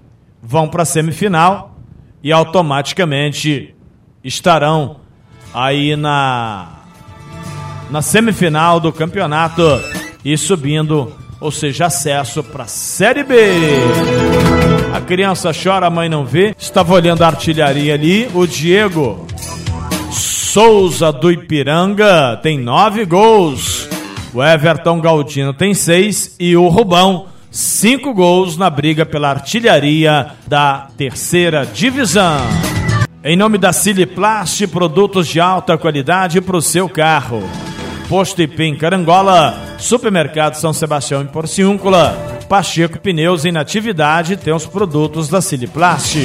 vão 0.43 0.69
para 0.69 0.83
a 0.83 0.87
semifinal 0.87 1.77
e 2.23 2.33
automaticamente 2.33 3.75
estarão 4.23 5.01
aí 5.53 5.97
na 5.97 6.81
na 7.91 8.01
semifinal 8.01 8.81
do 8.81 8.93
campeonato 8.93 9.63
e 10.25 10.37
subindo, 10.39 11.13
ou 11.41 11.51
seja, 11.51 11.87
acesso 11.87 12.43
para 12.43 12.65
a 12.65 12.67
Série 12.67 13.23
B. 13.23 13.37
A 14.93 15.01
criança 15.01 15.51
chora, 15.53 15.87
a 15.87 15.91
mãe 15.91 16.09
não 16.09 16.25
vê. 16.25 16.55
Estava 16.59 16.95
olhando 16.95 17.23
a 17.23 17.27
artilharia 17.27 17.95
ali. 17.95 18.31
O 18.33 18.47
Diego 18.47 19.27
Souza 20.11 21.13
do 21.13 21.31
Ipiranga 21.31 22.39
tem 22.43 22.59
nove 22.59 23.05
gols. 23.05 23.74
O 24.35 24.43
Everton 24.43 25.01
Galdino 25.01 25.55
tem 25.55 25.75
seis 25.75 26.35
e 26.41 26.57
o 26.57 26.67
Rubão 26.67 27.27
cinco 27.53 28.13
gols 28.13 28.57
na 28.57 28.69
briga 28.69 29.07
pela 29.07 29.31
artilharia 29.31 30.33
da 30.45 30.89
terceira 30.97 31.65
divisão. 31.65 32.41
Em 33.23 33.37
nome 33.37 33.59
da 33.59 33.73
Siliplast, 33.73 34.67
produtos 34.67 35.29
de 35.29 35.39
alta 35.39 35.79
qualidade 35.79 36.41
para 36.41 36.57
o 36.57 36.61
seu 36.61 36.89
carro. 36.89 37.49
Posto 38.09 38.43
IP 38.43 38.61
em 38.65 38.75
Carangola, 38.75 39.57
Supermercado 39.79 40.57
São 40.57 40.73
Sebastião 40.73 41.23
em 41.23 41.27
Porciúncula, 41.27 42.19
Pacheco 42.49 42.99
Pneus 42.99 43.45
em 43.45 43.53
Natividade 43.53 44.37
tem 44.37 44.53
os 44.53 44.67
produtos 44.67 45.29
da 45.29 45.41
Siliplast. 45.41 46.19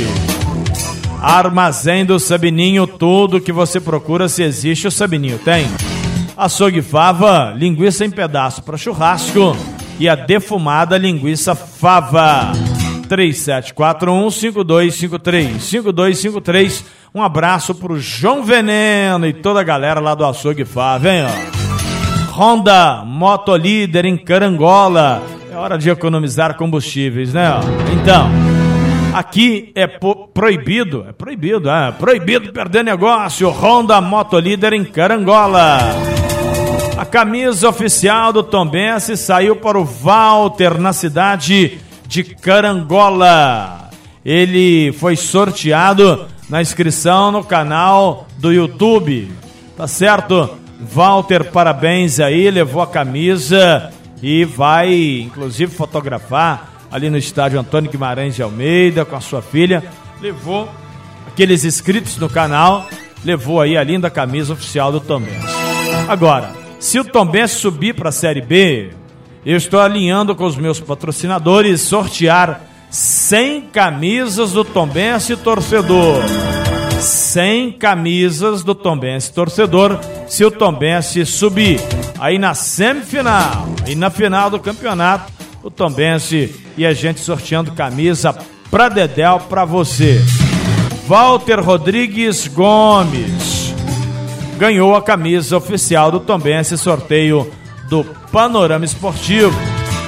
Armazém 1.21 2.03
do 2.03 2.19
Sabininho, 2.19 2.87
tudo 2.87 3.39
que 3.39 3.51
você 3.51 3.79
procura, 3.79 4.27
se 4.27 4.41
existe, 4.41 4.87
o 4.87 4.91
Sabininho 4.91 5.37
tem. 5.37 5.67
Açougue 6.39 6.81
Fava, 6.81 7.53
linguiça 7.53 8.05
em 8.05 8.09
pedaço 8.09 8.63
para 8.63 8.77
churrasco 8.77 9.57
e 9.99 10.07
a 10.07 10.15
defumada 10.15 10.97
linguiça 10.97 11.53
Fava. 11.53 12.53
3741-5253. 13.09 15.59
5253. 15.59 16.85
Um 17.13 17.21
abraço 17.21 17.75
pro 17.75 17.99
João 17.99 18.41
Veneno 18.41 19.27
e 19.27 19.33
toda 19.33 19.59
a 19.59 19.63
galera 19.63 19.99
lá 19.99 20.15
do 20.15 20.25
Açougue 20.25 20.63
Fava, 20.63 21.09
hein? 21.09 21.25
Ó. 21.25 21.59
Honda, 22.39 23.03
moto 23.03 23.53
líder 23.57 24.05
em 24.05 24.15
Carangola. 24.15 25.21
É 25.51 25.57
hora 25.57 25.77
de 25.77 25.89
economizar 25.89 26.55
combustíveis, 26.55 27.33
né? 27.33 27.49
Então, 27.91 28.29
aqui 29.13 29.73
é 29.75 29.87
proibido, 29.87 31.05
é 31.09 31.11
proibido, 31.11 31.69
é 31.69 31.91
proibido 31.91 32.53
perder 32.53 32.85
negócio. 32.85 33.49
Honda, 33.49 33.99
moto 33.99 34.39
líder 34.39 34.71
em 34.71 34.85
Carangola. 34.85 35.79
A 36.99 37.05
camisa 37.05 37.69
oficial 37.69 38.33
do 38.33 38.43
Tombense 38.43 39.15
saiu 39.15 39.55
para 39.55 39.79
o 39.79 39.85
Walter 39.85 40.77
na 40.77 40.91
cidade 40.91 41.79
de 42.05 42.25
Carangola. 42.25 43.89
Ele 44.25 44.91
foi 44.91 45.15
sorteado 45.15 46.27
na 46.49 46.61
inscrição 46.61 47.31
no 47.31 47.41
canal 47.41 48.27
do 48.37 48.51
YouTube. 48.51 49.31
Tá 49.77 49.87
certo? 49.87 50.57
Walter, 50.81 51.45
parabéns 51.51 52.19
aí, 52.19 52.51
levou 52.51 52.81
a 52.81 52.87
camisa 52.87 53.93
e 54.21 54.43
vai, 54.43 55.21
inclusive, 55.21 55.73
fotografar 55.73 56.69
ali 56.91 57.09
no 57.09 57.17
estádio 57.17 57.61
Antônio 57.61 57.89
Guimarães 57.89 58.35
de 58.35 58.43
Almeida 58.43 59.05
com 59.05 59.15
a 59.15 59.21
sua 59.21 59.41
filha. 59.41 59.85
Levou 60.19 60.67
aqueles 61.25 61.63
inscritos 61.63 62.17
no 62.17 62.27
canal, 62.27 62.89
levou 63.23 63.61
aí 63.61 63.77
a 63.77 63.83
linda 63.85 64.09
camisa 64.09 64.51
oficial 64.51 64.91
do 64.91 64.99
Tombense. 64.99 65.47
Agora, 66.09 66.58
se 66.79 66.97
o 66.97 67.03
Tombense 67.03 67.55
subir 67.55 67.93
para 67.93 68.09
a 68.09 68.11
Série 68.11 68.41
B, 68.41 68.91
eu 69.45 69.57
estou 69.57 69.79
alinhando 69.79 70.35
com 70.35 70.45
os 70.45 70.55
meus 70.55 70.79
patrocinadores 70.79 71.81
sortear 71.81 72.61
100 72.89 73.61
camisas 73.63 74.53
do 74.53 74.63
Tombense 74.63 75.35
torcedor. 75.35 76.23
100 76.99 77.73
camisas 77.73 78.63
do 78.63 78.73
Tombense 78.75 79.31
torcedor 79.31 79.99
se 80.27 80.43
o 80.43 80.51
Tombense 80.51 81.25
subir. 81.25 81.79
Aí 82.19 82.37
na 82.37 82.53
semifinal 82.53 83.67
e 83.87 83.95
na 83.95 84.09
final 84.09 84.49
do 84.49 84.59
campeonato, 84.59 85.31
o 85.63 85.69
Tombense 85.69 86.55
e 86.77 86.85
a 86.85 86.93
gente 86.93 87.19
sorteando 87.19 87.71
camisa 87.73 88.35
pra 88.71 88.89
Dedéu 88.89 89.39
pra 89.49 89.65
você. 89.65 90.21
Walter 91.07 91.59
Rodrigues 91.59 92.47
Gomes 92.47 93.48
ganhou 94.59 94.93
a 94.93 95.01
camisa 95.01 95.55
oficial 95.55 96.11
do 96.11 96.19
Tombense 96.19 96.77
sorteio 96.77 97.49
do 97.89 98.03
Panorama 98.29 98.83
Esportivo 98.83 99.57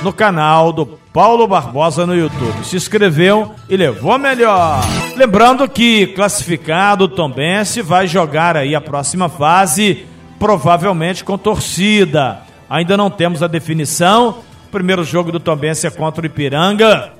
no 0.03 0.11
canal 0.11 0.73
do 0.73 0.85
Paulo 0.85 1.47
Barbosa 1.47 2.05
no 2.05 2.13
YouTube. 2.13 2.65
Se 2.65 2.75
inscreveu 2.75 3.55
e 3.69 3.77
levou 3.77 4.19
melhor. 4.19 4.81
Lembrando 5.15 5.69
que 5.69 6.07
classificado 6.07 7.07
Tombense 7.07 7.81
vai 7.81 8.07
jogar 8.07 8.57
aí 8.57 8.75
a 8.75 8.81
próxima 8.81 9.29
fase, 9.29 10.05
provavelmente 10.37 11.23
com 11.23 11.37
torcida. 11.37 12.41
Ainda 12.69 12.97
não 12.97 13.09
temos 13.09 13.41
a 13.41 13.47
definição. 13.47 14.39
O 14.67 14.71
primeiro 14.71 15.05
jogo 15.05 15.31
do 15.31 15.39
Tombense 15.39 15.87
é 15.87 15.89
contra 15.89 16.23
o 16.23 16.25
Ipiranga. 16.25 17.13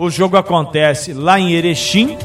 O 0.00 0.10
jogo 0.10 0.36
acontece 0.36 1.12
lá 1.12 1.38
em 1.38 1.52
Erechim. 1.52 2.18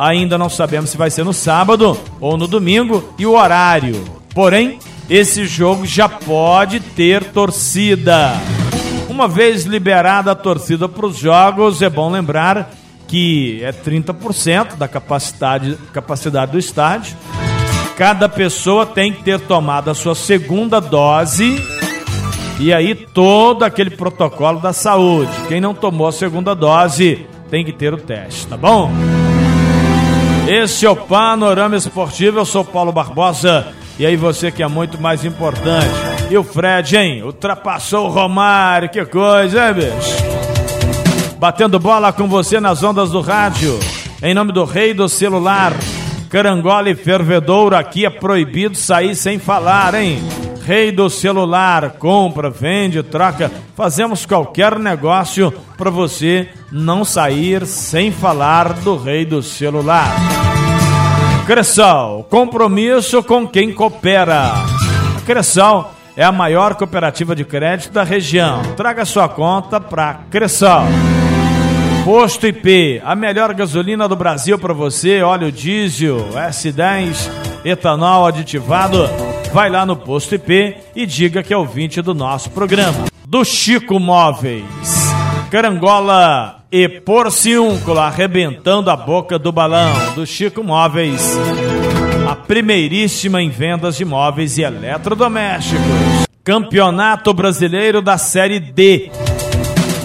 Ainda 0.00 0.38
não 0.38 0.48
sabemos 0.48 0.88
se 0.88 0.96
vai 0.96 1.10
ser 1.10 1.26
no 1.26 1.34
sábado 1.34 1.94
ou 2.18 2.34
no 2.38 2.48
domingo 2.48 3.12
e 3.18 3.26
o 3.26 3.34
horário. 3.34 4.02
Porém, 4.34 4.78
esse 5.10 5.44
jogo 5.44 5.84
já 5.84 6.08
pode 6.08 6.80
ter 6.80 7.22
torcida. 7.22 8.32
Uma 9.10 9.28
vez 9.28 9.64
liberada 9.64 10.32
a 10.32 10.34
torcida 10.34 10.88
para 10.88 11.04
os 11.04 11.18
jogos, 11.18 11.82
é 11.82 11.90
bom 11.90 12.10
lembrar 12.10 12.70
que 13.06 13.60
é 13.62 13.72
30% 13.72 14.76
da 14.76 14.88
capacidade, 14.88 15.76
capacidade 15.92 16.52
do 16.52 16.58
estádio. 16.58 17.14
Cada 17.94 18.26
pessoa 18.26 18.86
tem 18.86 19.12
que 19.12 19.22
ter 19.22 19.38
tomado 19.40 19.90
a 19.90 19.94
sua 19.94 20.14
segunda 20.14 20.80
dose 20.80 21.62
e 22.58 22.72
aí 22.72 22.94
todo 22.94 23.64
aquele 23.64 23.90
protocolo 23.90 24.60
da 24.60 24.72
saúde. 24.72 25.30
Quem 25.46 25.60
não 25.60 25.74
tomou 25.74 26.06
a 26.06 26.12
segunda 26.12 26.54
dose 26.54 27.26
tem 27.50 27.66
que 27.66 27.72
ter 27.72 27.92
o 27.92 27.98
teste, 27.98 28.46
tá 28.46 28.56
bom? 28.56 28.90
Esse 30.50 30.84
é 30.84 30.90
o 30.90 30.96
Panorama 30.96 31.76
Esportivo, 31.76 32.40
eu 32.40 32.44
sou 32.44 32.64
Paulo 32.64 32.90
Barbosa 32.90 33.72
e 33.96 34.04
aí 34.04 34.16
você 34.16 34.50
que 34.50 34.64
é 34.64 34.66
muito 34.66 35.00
mais 35.00 35.24
importante. 35.24 35.94
E 36.28 36.36
o 36.36 36.42
Fred, 36.42 36.96
hein? 36.96 37.22
Ultrapassou 37.22 38.06
o 38.06 38.10
Romário, 38.10 38.88
que 38.88 39.04
coisa, 39.04 39.68
hein, 39.68 39.74
bicho? 39.74 41.38
Batendo 41.38 41.78
bola 41.78 42.12
com 42.12 42.26
você 42.26 42.58
nas 42.58 42.82
ondas 42.82 43.12
do 43.12 43.20
rádio. 43.20 43.78
Em 44.20 44.34
nome 44.34 44.50
do 44.50 44.64
rei 44.64 44.92
do 44.92 45.08
celular. 45.08 45.72
Carangola 46.28 46.90
e 46.90 46.96
fervedouro, 46.96 47.76
aqui 47.76 48.04
é 48.04 48.10
proibido 48.10 48.76
sair 48.76 49.14
sem 49.14 49.38
falar, 49.38 49.94
hein? 49.94 50.20
Rei 50.70 50.92
do 50.92 51.10
celular, 51.10 51.96
compra, 51.98 52.48
vende, 52.48 53.02
troca, 53.02 53.50
fazemos 53.74 54.24
qualquer 54.24 54.78
negócio 54.78 55.52
para 55.76 55.90
você 55.90 56.48
não 56.70 57.04
sair 57.04 57.66
sem 57.66 58.12
falar 58.12 58.74
do 58.74 58.96
rei 58.96 59.24
do 59.24 59.42
celular. 59.42 60.14
Cressal, 61.44 62.24
compromisso 62.30 63.20
com 63.20 63.48
quem 63.48 63.74
coopera. 63.74 64.52
Cressal 65.26 65.92
é 66.16 66.22
a 66.22 66.30
maior 66.30 66.76
cooperativa 66.76 67.34
de 67.34 67.44
crédito 67.44 67.92
da 67.92 68.04
região. 68.04 68.62
Traga 68.76 69.04
sua 69.04 69.28
conta 69.28 69.80
para 69.80 70.20
Cressal. 70.30 70.84
Posto 72.04 72.46
IP, 72.46 73.02
a 73.04 73.16
melhor 73.16 73.52
gasolina 73.54 74.06
do 74.06 74.14
Brasil 74.14 74.56
para 74.56 74.72
você, 74.72 75.20
óleo 75.20 75.50
diesel, 75.50 76.28
S10, 76.32 77.28
etanol 77.64 78.24
aditivado. 78.24 79.29
Vai 79.52 79.68
lá 79.68 79.84
no 79.84 79.96
Posto 79.96 80.36
IP 80.36 80.76
e 80.94 81.04
diga 81.04 81.42
que 81.42 81.52
é 81.52 81.56
ouvinte 81.56 82.00
do 82.00 82.14
nosso 82.14 82.50
programa. 82.50 83.06
Do 83.26 83.44
Chico 83.44 83.98
Móveis. 83.98 84.64
Carangola 85.50 86.62
e 86.70 86.88
Porciúncula 86.88 88.04
arrebentando 88.04 88.90
a 88.90 88.96
boca 88.96 89.40
do 89.40 89.50
balão 89.50 89.92
do 90.14 90.24
Chico 90.24 90.62
Móveis. 90.62 91.36
A 92.28 92.36
primeiríssima 92.36 93.42
em 93.42 93.50
vendas 93.50 93.96
de 93.96 94.04
móveis 94.04 94.56
e 94.56 94.62
eletrodomésticos. 94.62 95.84
Campeonato 96.44 97.34
Brasileiro 97.34 98.00
da 98.00 98.16
Série 98.16 98.60
D. 98.60 99.10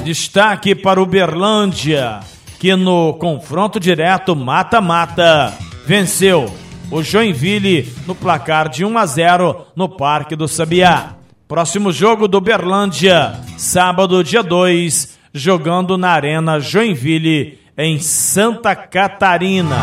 Destaque 0.04 0.74
para 0.74 1.02
Uberlândia, 1.02 2.20
que 2.60 2.76
no 2.76 3.14
confronto 3.14 3.80
direto 3.80 4.36
mata-mata 4.36 5.54
venceu 5.86 6.52
o 6.92 7.02
Joinville 7.04 7.92
no 8.06 8.16
placar 8.16 8.70
de 8.70 8.86
1 8.86 8.98
a 8.98 9.06
0 9.06 9.68
no 9.76 9.90
Parque 9.90 10.36
do 10.36 10.48
Sabiá. 10.48 11.16
Próximo 11.48 11.92
jogo 11.92 12.28
do 12.28 12.38
Uberlândia, 12.38 13.40
sábado, 13.58 14.24
dia 14.24 14.42
2, 14.42 15.18
jogando 15.34 15.98
na 15.98 16.10
Arena 16.10 16.60
Joinville, 16.60 17.60
em 17.78 18.00
Santa 18.00 18.76
Catarina. 18.76 19.78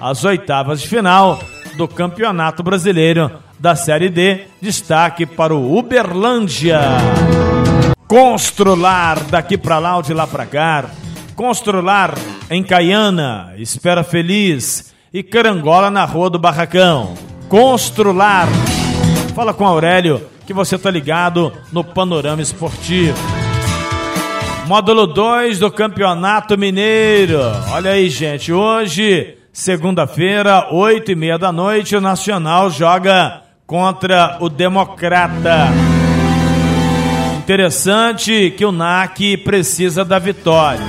às 0.00 0.24
oitavas 0.24 0.82
de 0.82 0.88
final 0.88 1.40
do 1.76 1.86
Campeonato 1.88 2.62
Brasileiro 2.62 3.30
da 3.58 3.74
Série 3.76 4.08
D. 4.08 4.42
Destaque 4.60 5.24
para 5.24 5.54
o 5.54 5.78
Uberlândia. 5.78 6.80
Constrular 8.06 9.20
daqui 9.24 9.56
para 9.56 9.78
lá 9.78 9.96
ou 9.96 10.02
de 10.02 10.12
lá 10.12 10.26
para 10.26 10.46
cá. 10.46 10.90
Constrular 11.34 12.14
em 12.50 12.62
Caiana, 12.62 13.54
Espera 13.56 14.04
Feliz 14.04 14.93
e 15.14 15.22
Carangola 15.22 15.92
na 15.92 16.04
Rua 16.04 16.28
do 16.28 16.40
Barracão. 16.40 17.14
Constrular. 17.48 18.48
Fala 19.32 19.54
com 19.54 19.64
Aurélio 19.64 20.20
que 20.44 20.52
você 20.52 20.76
tá 20.76 20.90
ligado 20.90 21.52
no 21.72 21.84
Panorama 21.84 22.42
Esportivo. 22.42 23.16
Módulo 24.66 25.06
2 25.06 25.60
do 25.60 25.70
Campeonato 25.70 26.58
Mineiro. 26.58 27.38
Olha 27.70 27.92
aí, 27.92 28.10
gente. 28.10 28.52
Hoje, 28.52 29.38
segunda-feira, 29.52 30.66
oito 30.72 31.12
e 31.12 31.14
meia 31.14 31.38
da 31.38 31.52
noite, 31.52 31.94
o 31.94 32.00
Nacional 32.00 32.68
joga 32.68 33.42
contra 33.68 34.38
o 34.40 34.48
Democrata. 34.48 35.68
Interessante 37.38 38.52
que 38.56 38.64
o 38.64 38.72
NAC 38.72 39.36
precisa 39.44 40.04
da 40.04 40.18
vitória. 40.18 40.84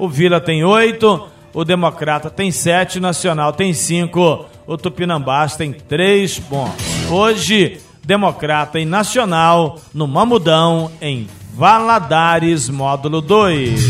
O 0.00 0.08
Vila 0.08 0.40
tem 0.40 0.64
oito, 0.64 1.28
o 1.58 1.64
Democrata 1.64 2.30
tem 2.30 2.52
sete, 2.52 2.98
o 2.98 3.00
Nacional 3.00 3.52
tem 3.52 3.72
cinco, 3.74 4.46
o 4.64 4.76
Tupinambás 4.76 5.56
tem 5.56 5.72
três 5.72 6.38
pontos. 6.38 6.86
Hoje, 7.10 7.80
Democrata 8.04 8.78
e 8.78 8.84
Nacional 8.84 9.80
no 9.92 10.06
Mamudão, 10.06 10.88
em 11.02 11.26
Valadares, 11.56 12.68
módulo 12.68 13.20
2. 13.20 13.80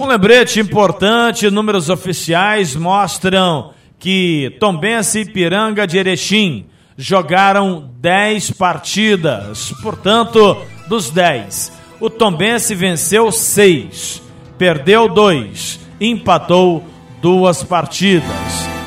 Um 0.00 0.06
lembrete 0.06 0.60
importante: 0.60 1.50
números 1.50 1.90
oficiais 1.90 2.76
mostram 2.76 3.72
que 3.98 4.56
Tombense 4.60 5.22
e 5.22 5.24
Piranga 5.24 5.88
de 5.88 5.98
Erechim 5.98 6.66
jogaram 6.96 7.90
10 7.98 8.52
partidas. 8.52 9.74
Portanto, 9.82 10.56
dos 10.88 11.10
10, 11.10 11.72
o 12.00 12.08
Tombense 12.08 12.74
venceu 12.74 13.30
6, 13.30 14.22
perdeu 14.56 15.08
2, 15.08 15.80
empatou 16.00 16.84
duas 17.20 17.62
partidas. 17.62 18.28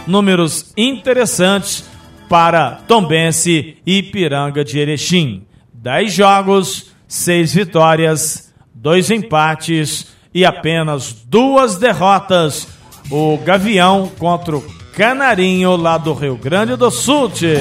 Números 0.08 0.74
interessantes 0.76 1.90
para 2.28 2.82
Tombense 2.88 3.78
e 3.86 4.02
Piranga 4.02 4.64
de 4.64 4.80
Erechim. 4.80 5.44
10 5.74 6.14
jogos, 6.14 6.92
6 7.08 7.54
vitórias, 7.54 8.54
2 8.74 9.12
empates 9.12 10.08
e 10.34 10.46
apenas 10.46 11.14
duas 11.26 11.78
derrotas. 11.78 12.68
O 13.10 13.38
Gavião 13.38 14.10
contra 14.18 14.56
o 14.56 14.64
Canarinho 14.96 15.76
lá 15.76 15.98
do 15.98 16.14
Rio 16.14 16.38
Grande 16.38 16.76
do 16.76 16.90
Sul. 16.90 17.30
Tchê. 17.30 17.58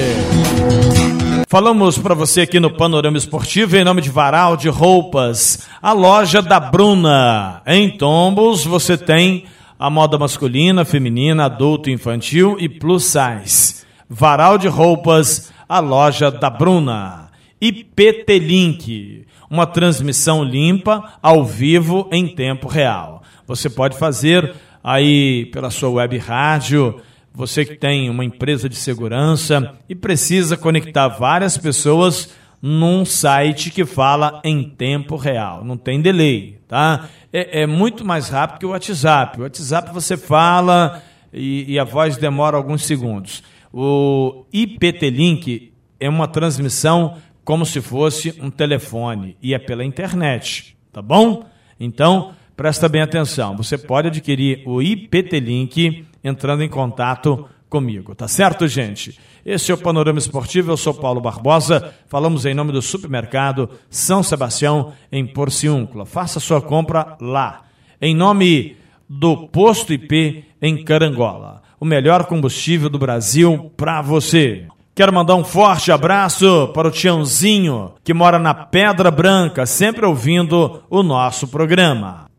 Falamos 1.51 1.97
para 1.97 2.15
você 2.15 2.39
aqui 2.39 2.61
no 2.61 2.71
Panorama 2.71 3.17
Esportivo 3.17 3.75
em 3.75 3.83
nome 3.83 4.01
de 4.01 4.09
Varal 4.09 4.55
de 4.55 4.69
Roupas, 4.69 5.67
a 5.81 5.91
loja 5.91 6.41
da 6.41 6.61
Bruna. 6.61 7.61
Em 7.67 7.89
Tombos 7.89 8.63
você 8.63 8.97
tem 8.97 9.43
a 9.77 9.89
moda 9.89 10.17
masculina, 10.17 10.85
feminina, 10.85 11.43
adulto, 11.43 11.89
infantil 11.89 12.55
e 12.57 12.69
plus 12.69 13.03
size. 13.03 13.83
Varal 14.09 14.57
de 14.57 14.69
Roupas, 14.69 15.51
a 15.67 15.79
loja 15.79 16.31
da 16.31 16.49
Bruna. 16.49 17.27
E 17.59 17.73
PT 17.73 18.39
Link, 18.39 19.27
uma 19.49 19.67
transmissão 19.67 20.45
limpa, 20.45 21.15
ao 21.21 21.43
vivo, 21.43 22.07
em 22.13 22.29
tempo 22.29 22.69
real. 22.69 23.23
Você 23.45 23.69
pode 23.69 23.97
fazer 23.97 24.55
aí 24.81 25.47
pela 25.47 25.69
sua 25.69 25.89
web 25.89 26.17
rádio, 26.17 27.01
você 27.33 27.65
que 27.65 27.75
tem 27.75 28.09
uma 28.09 28.25
empresa 28.25 28.67
de 28.67 28.75
segurança 28.75 29.75
e 29.87 29.95
precisa 29.95 30.57
conectar 30.57 31.07
várias 31.07 31.57
pessoas 31.57 32.29
num 32.61 33.03
site 33.03 33.71
que 33.71 33.85
fala 33.85 34.39
em 34.43 34.63
tempo 34.63 35.15
real, 35.15 35.63
não 35.63 35.75
tem 35.75 35.99
delay, 35.99 36.59
tá? 36.67 37.09
É, 37.33 37.61
é 37.61 37.67
muito 37.67 38.05
mais 38.05 38.29
rápido 38.29 38.59
que 38.59 38.65
o 38.65 38.69
WhatsApp. 38.69 39.39
O 39.39 39.43
WhatsApp 39.43 39.91
você 39.91 40.15
fala 40.15 41.01
e, 41.33 41.73
e 41.73 41.79
a 41.79 41.83
voz 41.83 42.17
demora 42.17 42.57
alguns 42.57 42.85
segundos. 42.85 43.41
O 43.73 44.45
IPT 44.53 45.09
Link 45.09 45.73
é 45.99 46.09
uma 46.09 46.27
transmissão 46.27 47.17
como 47.43 47.65
se 47.65 47.81
fosse 47.81 48.35
um 48.39 48.51
telefone 48.51 49.35
e 49.41 49.53
é 49.53 49.59
pela 49.59 49.83
internet, 49.83 50.77
tá 50.91 51.01
bom? 51.01 51.45
Então, 51.79 52.33
presta 52.55 52.87
bem 52.87 53.01
atenção. 53.01 53.57
Você 53.57 53.77
pode 53.77 54.09
adquirir 54.09 54.61
o 54.67 54.81
IPT 54.81 55.39
Link 55.39 56.05
entrando 56.23 56.63
em 56.63 56.69
contato 56.69 57.47
comigo, 57.69 58.13
tá 58.13 58.27
certo, 58.27 58.67
gente? 58.67 59.17
Esse 59.45 59.71
é 59.71 59.73
o 59.73 59.77
Panorama 59.77 60.19
Esportivo, 60.19 60.71
eu 60.71 60.77
sou 60.77 60.93
Paulo 60.93 61.21
Barbosa. 61.21 61.93
Falamos 62.07 62.45
em 62.45 62.53
nome 62.53 62.71
do 62.71 62.81
Supermercado 62.81 63.69
São 63.89 64.21
Sebastião, 64.21 64.93
em 65.11 65.25
Porciúncula. 65.25 66.05
Faça 66.05 66.39
sua 66.39 66.61
compra 66.61 67.17
lá. 67.19 67.61
Em 68.01 68.15
nome 68.15 68.75
do 69.09 69.47
Posto 69.47 69.93
IP, 69.93 70.45
em 70.61 70.83
Carangola 70.83 71.61
o 71.81 71.85
melhor 71.85 72.25
combustível 72.25 72.91
do 72.91 72.99
Brasil 72.99 73.71
para 73.75 74.03
você. 74.03 74.67
Quero 74.93 75.11
mandar 75.11 75.33
um 75.33 75.43
forte 75.43 75.91
abraço 75.91 76.69
para 76.75 76.87
o 76.87 76.91
Tiãozinho, 76.91 77.93
que 78.03 78.13
mora 78.13 78.37
na 78.37 78.53
Pedra 78.53 79.09
Branca, 79.09 79.65
sempre 79.65 80.05
ouvindo 80.05 80.83
o 80.91 81.01
nosso 81.01 81.47
programa. 81.47 82.29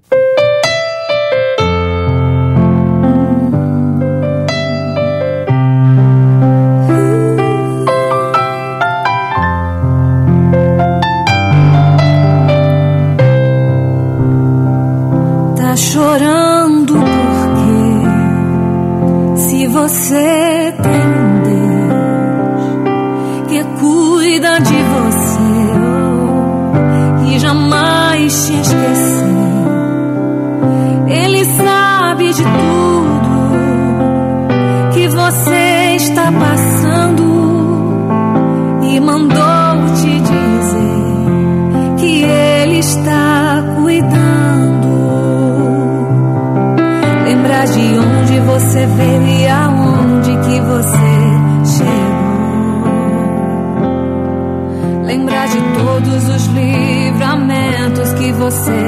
Lembrar 55.13 55.47
de 55.47 55.61
todos 55.77 56.27
os 56.27 56.47
livramentos 56.47 58.15
que 58.15 58.33
você 58.33 58.81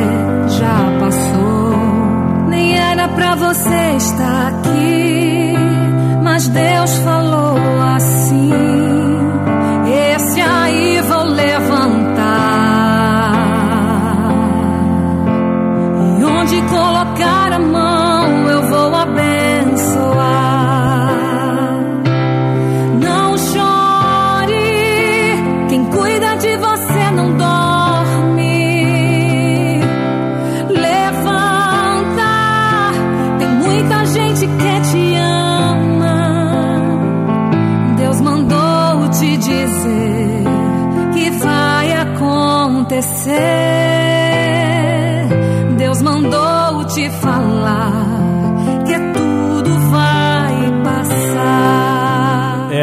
já 0.59 0.99
passou. 0.99 2.47
Nem 2.49 2.79
era 2.79 3.07
pra 3.09 3.35
você 3.35 3.97
estar 3.99 4.47
aqui, 4.47 5.53
mas 6.23 6.49
Deus 6.49 6.97
falou 7.01 7.59
assim: 7.95 8.51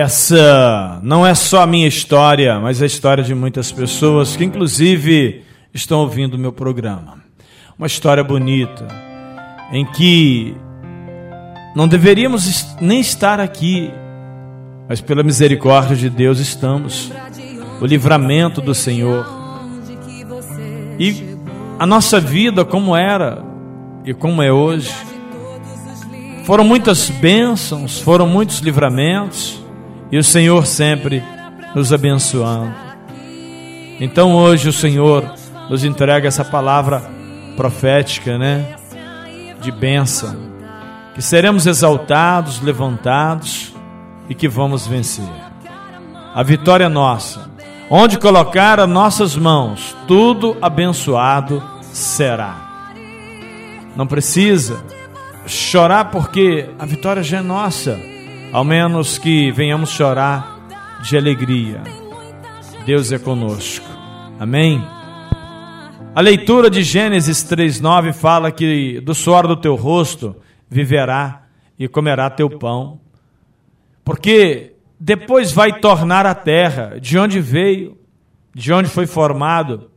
Essa 0.01 0.99
não 1.03 1.23
é 1.23 1.35
só 1.35 1.61
a 1.61 1.67
minha 1.67 1.87
história, 1.87 2.59
mas 2.59 2.81
a 2.81 2.87
história 2.87 3.23
de 3.23 3.35
muitas 3.35 3.71
pessoas 3.71 4.35
que, 4.35 4.43
inclusive, 4.43 5.43
estão 5.71 5.99
ouvindo 5.99 6.33
o 6.33 6.39
meu 6.39 6.51
programa. 6.51 7.21
uma 7.77 7.85
história 7.85 8.23
bonita, 8.23 8.87
em 9.71 9.85
que 9.85 10.55
não 11.75 11.87
deveríamos 11.87 12.75
nem 12.81 12.99
estar 12.99 13.39
aqui, 13.39 13.91
mas 14.89 14.99
pela 15.01 15.21
misericórdia 15.21 15.95
de 15.95 16.09
Deus 16.09 16.39
estamos. 16.39 17.11
O 17.79 17.85
livramento 17.85 18.59
do 18.59 18.73
Senhor. 18.73 19.23
E 20.97 21.37
a 21.77 21.85
nossa 21.85 22.19
vida, 22.19 22.65
como 22.65 22.95
era 22.95 23.45
e 24.03 24.15
como 24.15 24.41
é 24.41 24.51
hoje, 24.51 24.91
foram 26.43 26.63
muitas 26.63 27.07
bênçãos, 27.07 28.01
foram 28.01 28.27
muitos 28.27 28.61
livramentos, 28.61 29.60
e 30.11 30.17
o 30.17 30.23
Senhor 30.23 30.65
sempre 30.65 31.23
nos 31.73 31.93
abençoando. 31.93 32.73
Então 33.99 34.35
hoje 34.35 34.67
o 34.67 34.73
Senhor 34.73 35.23
nos 35.69 35.83
entrega 35.83 36.27
essa 36.27 36.43
palavra 36.43 37.01
profética, 37.55 38.37
né? 38.37 38.75
De 39.61 39.71
bênção, 39.71 40.35
que 41.13 41.21
seremos 41.21 41.67
exaltados, 41.67 42.59
levantados 42.61 43.73
e 44.27 44.35
que 44.35 44.47
vamos 44.47 44.87
vencer. 44.87 45.29
A 46.33 46.43
vitória 46.43 46.85
é 46.85 46.89
nossa. 46.89 47.49
Onde 47.89 48.17
colocar 48.17 48.79
as 48.79 48.89
nossas 48.89 49.35
mãos, 49.35 49.95
tudo 50.07 50.57
abençoado 50.61 51.61
será. 51.81 52.55
Não 53.95 54.07
precisa 54.07 54.81
chorar 55.45 56.05
porque 56.05 56.69
a 56.79 56.85
vitória 56.85 57.21
já 57.21 57.39
é 57.39 57.41
nossa, 57.41 57.99
ao 58.51 58.65
menos 58.65 59.17
que 59.17 59.51
venhamos 59.51 59.91
chorar 59.91 60.59
de 61.03 61.15
alegria. 61.15 61.81
Deus 62.85 63.11
é 63.11 63.17
conosco. 63.17 63.85
Amém? 64.37 64.83
A 66.13 66.19
leitura 66.19 66.69
de 66.69 66.83
Gênesis 66.83 67.43
3,9 67.43 68.11
fala 68.11 68.51
que 68.51 68.99
do 68.99 69.15
suor 69.15 69.47
do 69.47 69.55
teu 69.55 69.75
rosto 69.75 70.35
viverá 70.69 71.43
e 71.79 71.87
comerá 71.87 72.29
teu 72.29 72.49
pão, 72.49 72.99
porque 74.03 74.73
depois 74.99 75.53
vai 75.53 75.79
tornar 75.79 76.25
a 76.25 76.35
terra 76.35 76.99
de 76.99 77.17
onde 77.17 77.39
veio, 77.39 77.97
de 78.53 78.73
onde 78.73 78.89
foi 78.89 79.07
formado, 79.07 79.89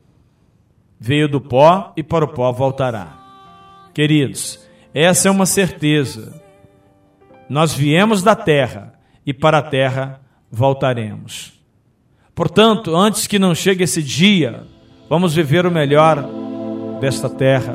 veio 1.00 1.28
do 1.28 1.40
pó 1.40 1.92
e 1.96 2.02
para 2.02 2.24
o 2.24 2.28
pó 2.28 2.52
voltará. 2.52 3.18
Queridos, 3.92 4.60
essa 4.94 5.28
é 5.28 5.30
uma 5.30 5.46
certeza. 5.46 6.43
Nós 7.48 7.74
viemos 7.74 8.22
da 8.22 8.35
terra 8.35 8.94
e 9.26 9.33
para 9.33 9.59
a 9.59 9.62
terra 9.62 10.20
voltaremos. 10.50 11.52
Portanto, 12.35 12.96
antes 12.96 13.26
que 13.26 13.38
não 13.38 13.54
chegue 13.54 13.85
esse 13.85 14.02
dia, 14.02 14.64
vamos 15.09 15.35
viver 15.35 15.66
o 15.66 15.70
melhor 15.70 16.24
desta 17.00 17.28
terra, 17.28 17.74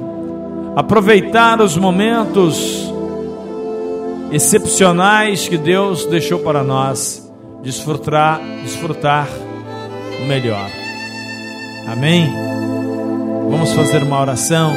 aproveitar 0.75 1.61
os 1.61 1.77
momentos 1.77 2.91
excepcionais 4.31 5.47
que 5.47 5.57
Deus 5.57 6.05
deixou 6.05 6.39
para 6.39 6.63
nós, 6.63 7.31
desfrutar, 7.63 8.39
desfrutar 8.63 9.27
o 10.21 10.25
melhor. 10.25 10.69
Amém? 11.87 12.29
Vamos 13.49 13.73
fazer 13.73 14.03
uma 14.03 14.19
oração 14.19 14.73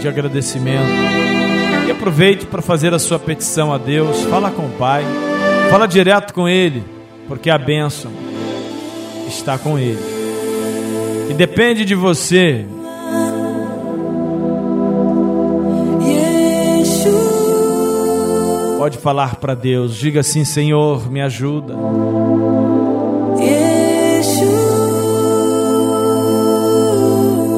de 0.00 0.08
agradecimento. 0.08 1.47
E 1.88 1.90
aproveite 1.90 2.44
para 2.44 2.60
fazer 2.60 2.92
a 2.92 2.98
sua 2.98 3.18
petição 3.18 3.72
a 3.72 3.78
Deus. 3.78 4.20
Fala 4.24 4.50
com 4.50 4.66
o 4.66 4.70
Pai. 4.72 5.02
Fala 5.70 5.86
direto 5.86 6.34
com 6.34 6.46
Ele, 6.46 6.84
porque 7.26 7.48
a 7.48 7.56
bênção 7.56 8.12
está 9.26 9.56
com 9.56 9.78
Ele. 9.78 9.98
E 11.30 11.32
depende 11.32 11.86
de 11.86 11.94
você. 11.94 12.66
Pode 18.76 18.98
falar 18.98 19.36
para 19.36 19.54
Deus. 19.54 19.96
Diga 19.96 20.20
assim: 20.20 20.44
Senhor, 20.44 21.10
me 21.10 21.22
ajuda. 21.22 21.74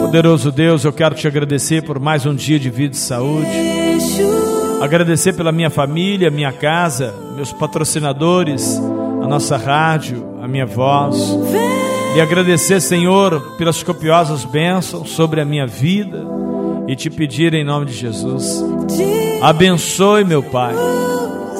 Poderoso 0.01 0.53
Deus, 0.53 0.85
eu 0.85 0.93
quero 0.93 1.17
te 1.17 1.27
agradecer 1.27 1.83
por 1.83 1.99
mais 1.99 2.25
um 2.27 2.35
dia 2.35 2.61
de 2.61 2.71
vida 2.71 2.95
e 2.95 2.99
saúde. 2.99 3.80
Agradecer 4.81 5.35
pela 5.35 5.53
minha 5.53 5.69
família, 5.69 6.31
minha 6.31 6.53
casa, 6.53 7.15
meus 7.35 7.53
patrocinadores, 7.53 8.79
a 9.23 9.27
nossa 9.27 9.57
rádio, 9.57 10.39
a 10.43 10.49
minha 10.49 10.65
voz. 10.65 11.17
E 12.17 12.21
agradecer, 12.21 12.81
Senhor, 12.81 13.57
pelas 13.57 13.83
copiosas 13.83 14.45
bênçãos 14.45 15.11
sobre 15.11 15.41
a 15.41 15.45
minha 15.45 15.67
vida. 15.67 16.27
E 16.89 16.97
te 16.97 17.09
pedir 17.11 17.55
em 17.55 17.63
nome 17.63 17.87
de 17.87 17.93
Jesus. 17.93 18.65
Abençoe, 19.43 20.25
meu 20.25 20.43
Pai, 20.43 20.75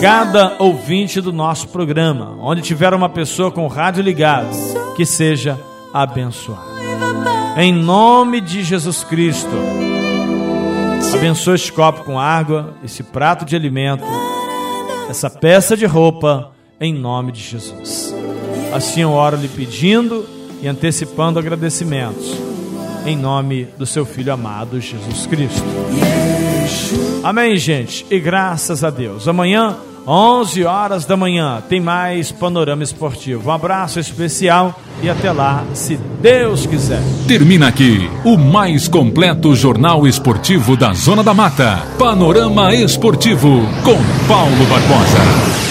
cada 0.01 0.57
ouvinte 0.59 1.21
do 1.21 1.33
nosso 1.33 1.69
programa. 1.69 2.37
Onde 2.41 2.63
tiver 2.63 2.93
uma 2.95 3.09
pessoa 3.09 3.51
com 3.51 3.65
o 3.65 3.69
rádio 3.69 4.03
ligado, 4.03 4.49
que 4.97 5.05
seja 5.07 5.61
abençoado. 5.93 6.71
Em 7.57 7.73
nome 7.73 8.41
de 8.41 8.65
Jesus 8.65 9.05
Cristo. 9.05 9.90
Abençoe 11.15 11.55
este 11.55 11.73
copo 11.73 12.05
com 12.05 12.19
água, 12.19 12.75
esse 12.85 13.03
prato 13.03 13.45
de 13.45 13.55
alimento, 13.55 14.05
essa 15.09 15.29
peça 15.29 15.77
de 15.77 15.85
roupa, 15.85 16.53
em 16.81 16.95
nome 16.95 17.33
de 17.33 17.41
Jesus. 17.41 18.15
Assim 18.73 19.03
eu 19.03 19.11
oro 19.11 19.37
lhe 19.37 19.49
pedindo 19.49 20.27
e 20.63 20.69
antecipando 20.69 21.39
agradecimentos, 21.39 22.35
em 23.05 23.17
nome 23.17 23.65
do 23.77 23.85
seu 23.85 24.07
Filho 24.07 24.33
amado 24.33 24.81
Jesus 24.81 25.27
Cristo. 25.27 25.65
Amém, 27.23 27.57
gente, 27.57 28.07
e 28.11 28.19
graças 28.19 28.83
a 28.83 28.91
Deus. 28.91 29.29
Amanhã 29.29 29.77
11 30.07 30.65
horas 30.65 31.05
da 31.05 31.17
manhã, 31.17 31.63
tem 31.69 31.81
mais 31.81 32.33
Panorama 32.33 32.83
Esportivo. 32.83 33.49
Um 33.51 33.53
abraço 33.53 34.01
especial 34.01 34.79
e 35.03 35.09
até 35.09 35.31
lá, 35.33 35.65
se 35.75 35.97
Deus 36.21 36.67
quiser. 36.67 37.01
Termina 37.27 37.69
aqui 37.69 38.11
o 38.25 38.37
mais 38.37 38.89
completo 38.89 39.55
jornal 39.55 40.07
esportivo 40.07 40.77
da 40.77 40.93
Zona 40.93 41.23
da 41.23 41.33
Mata. 41.33 41.83
Panorama 41.99 42.75
Esportivo 42.75 43.63
com 43.85 44.27
Paulo 44.27 44.67
Barbosa. 44.69 45.70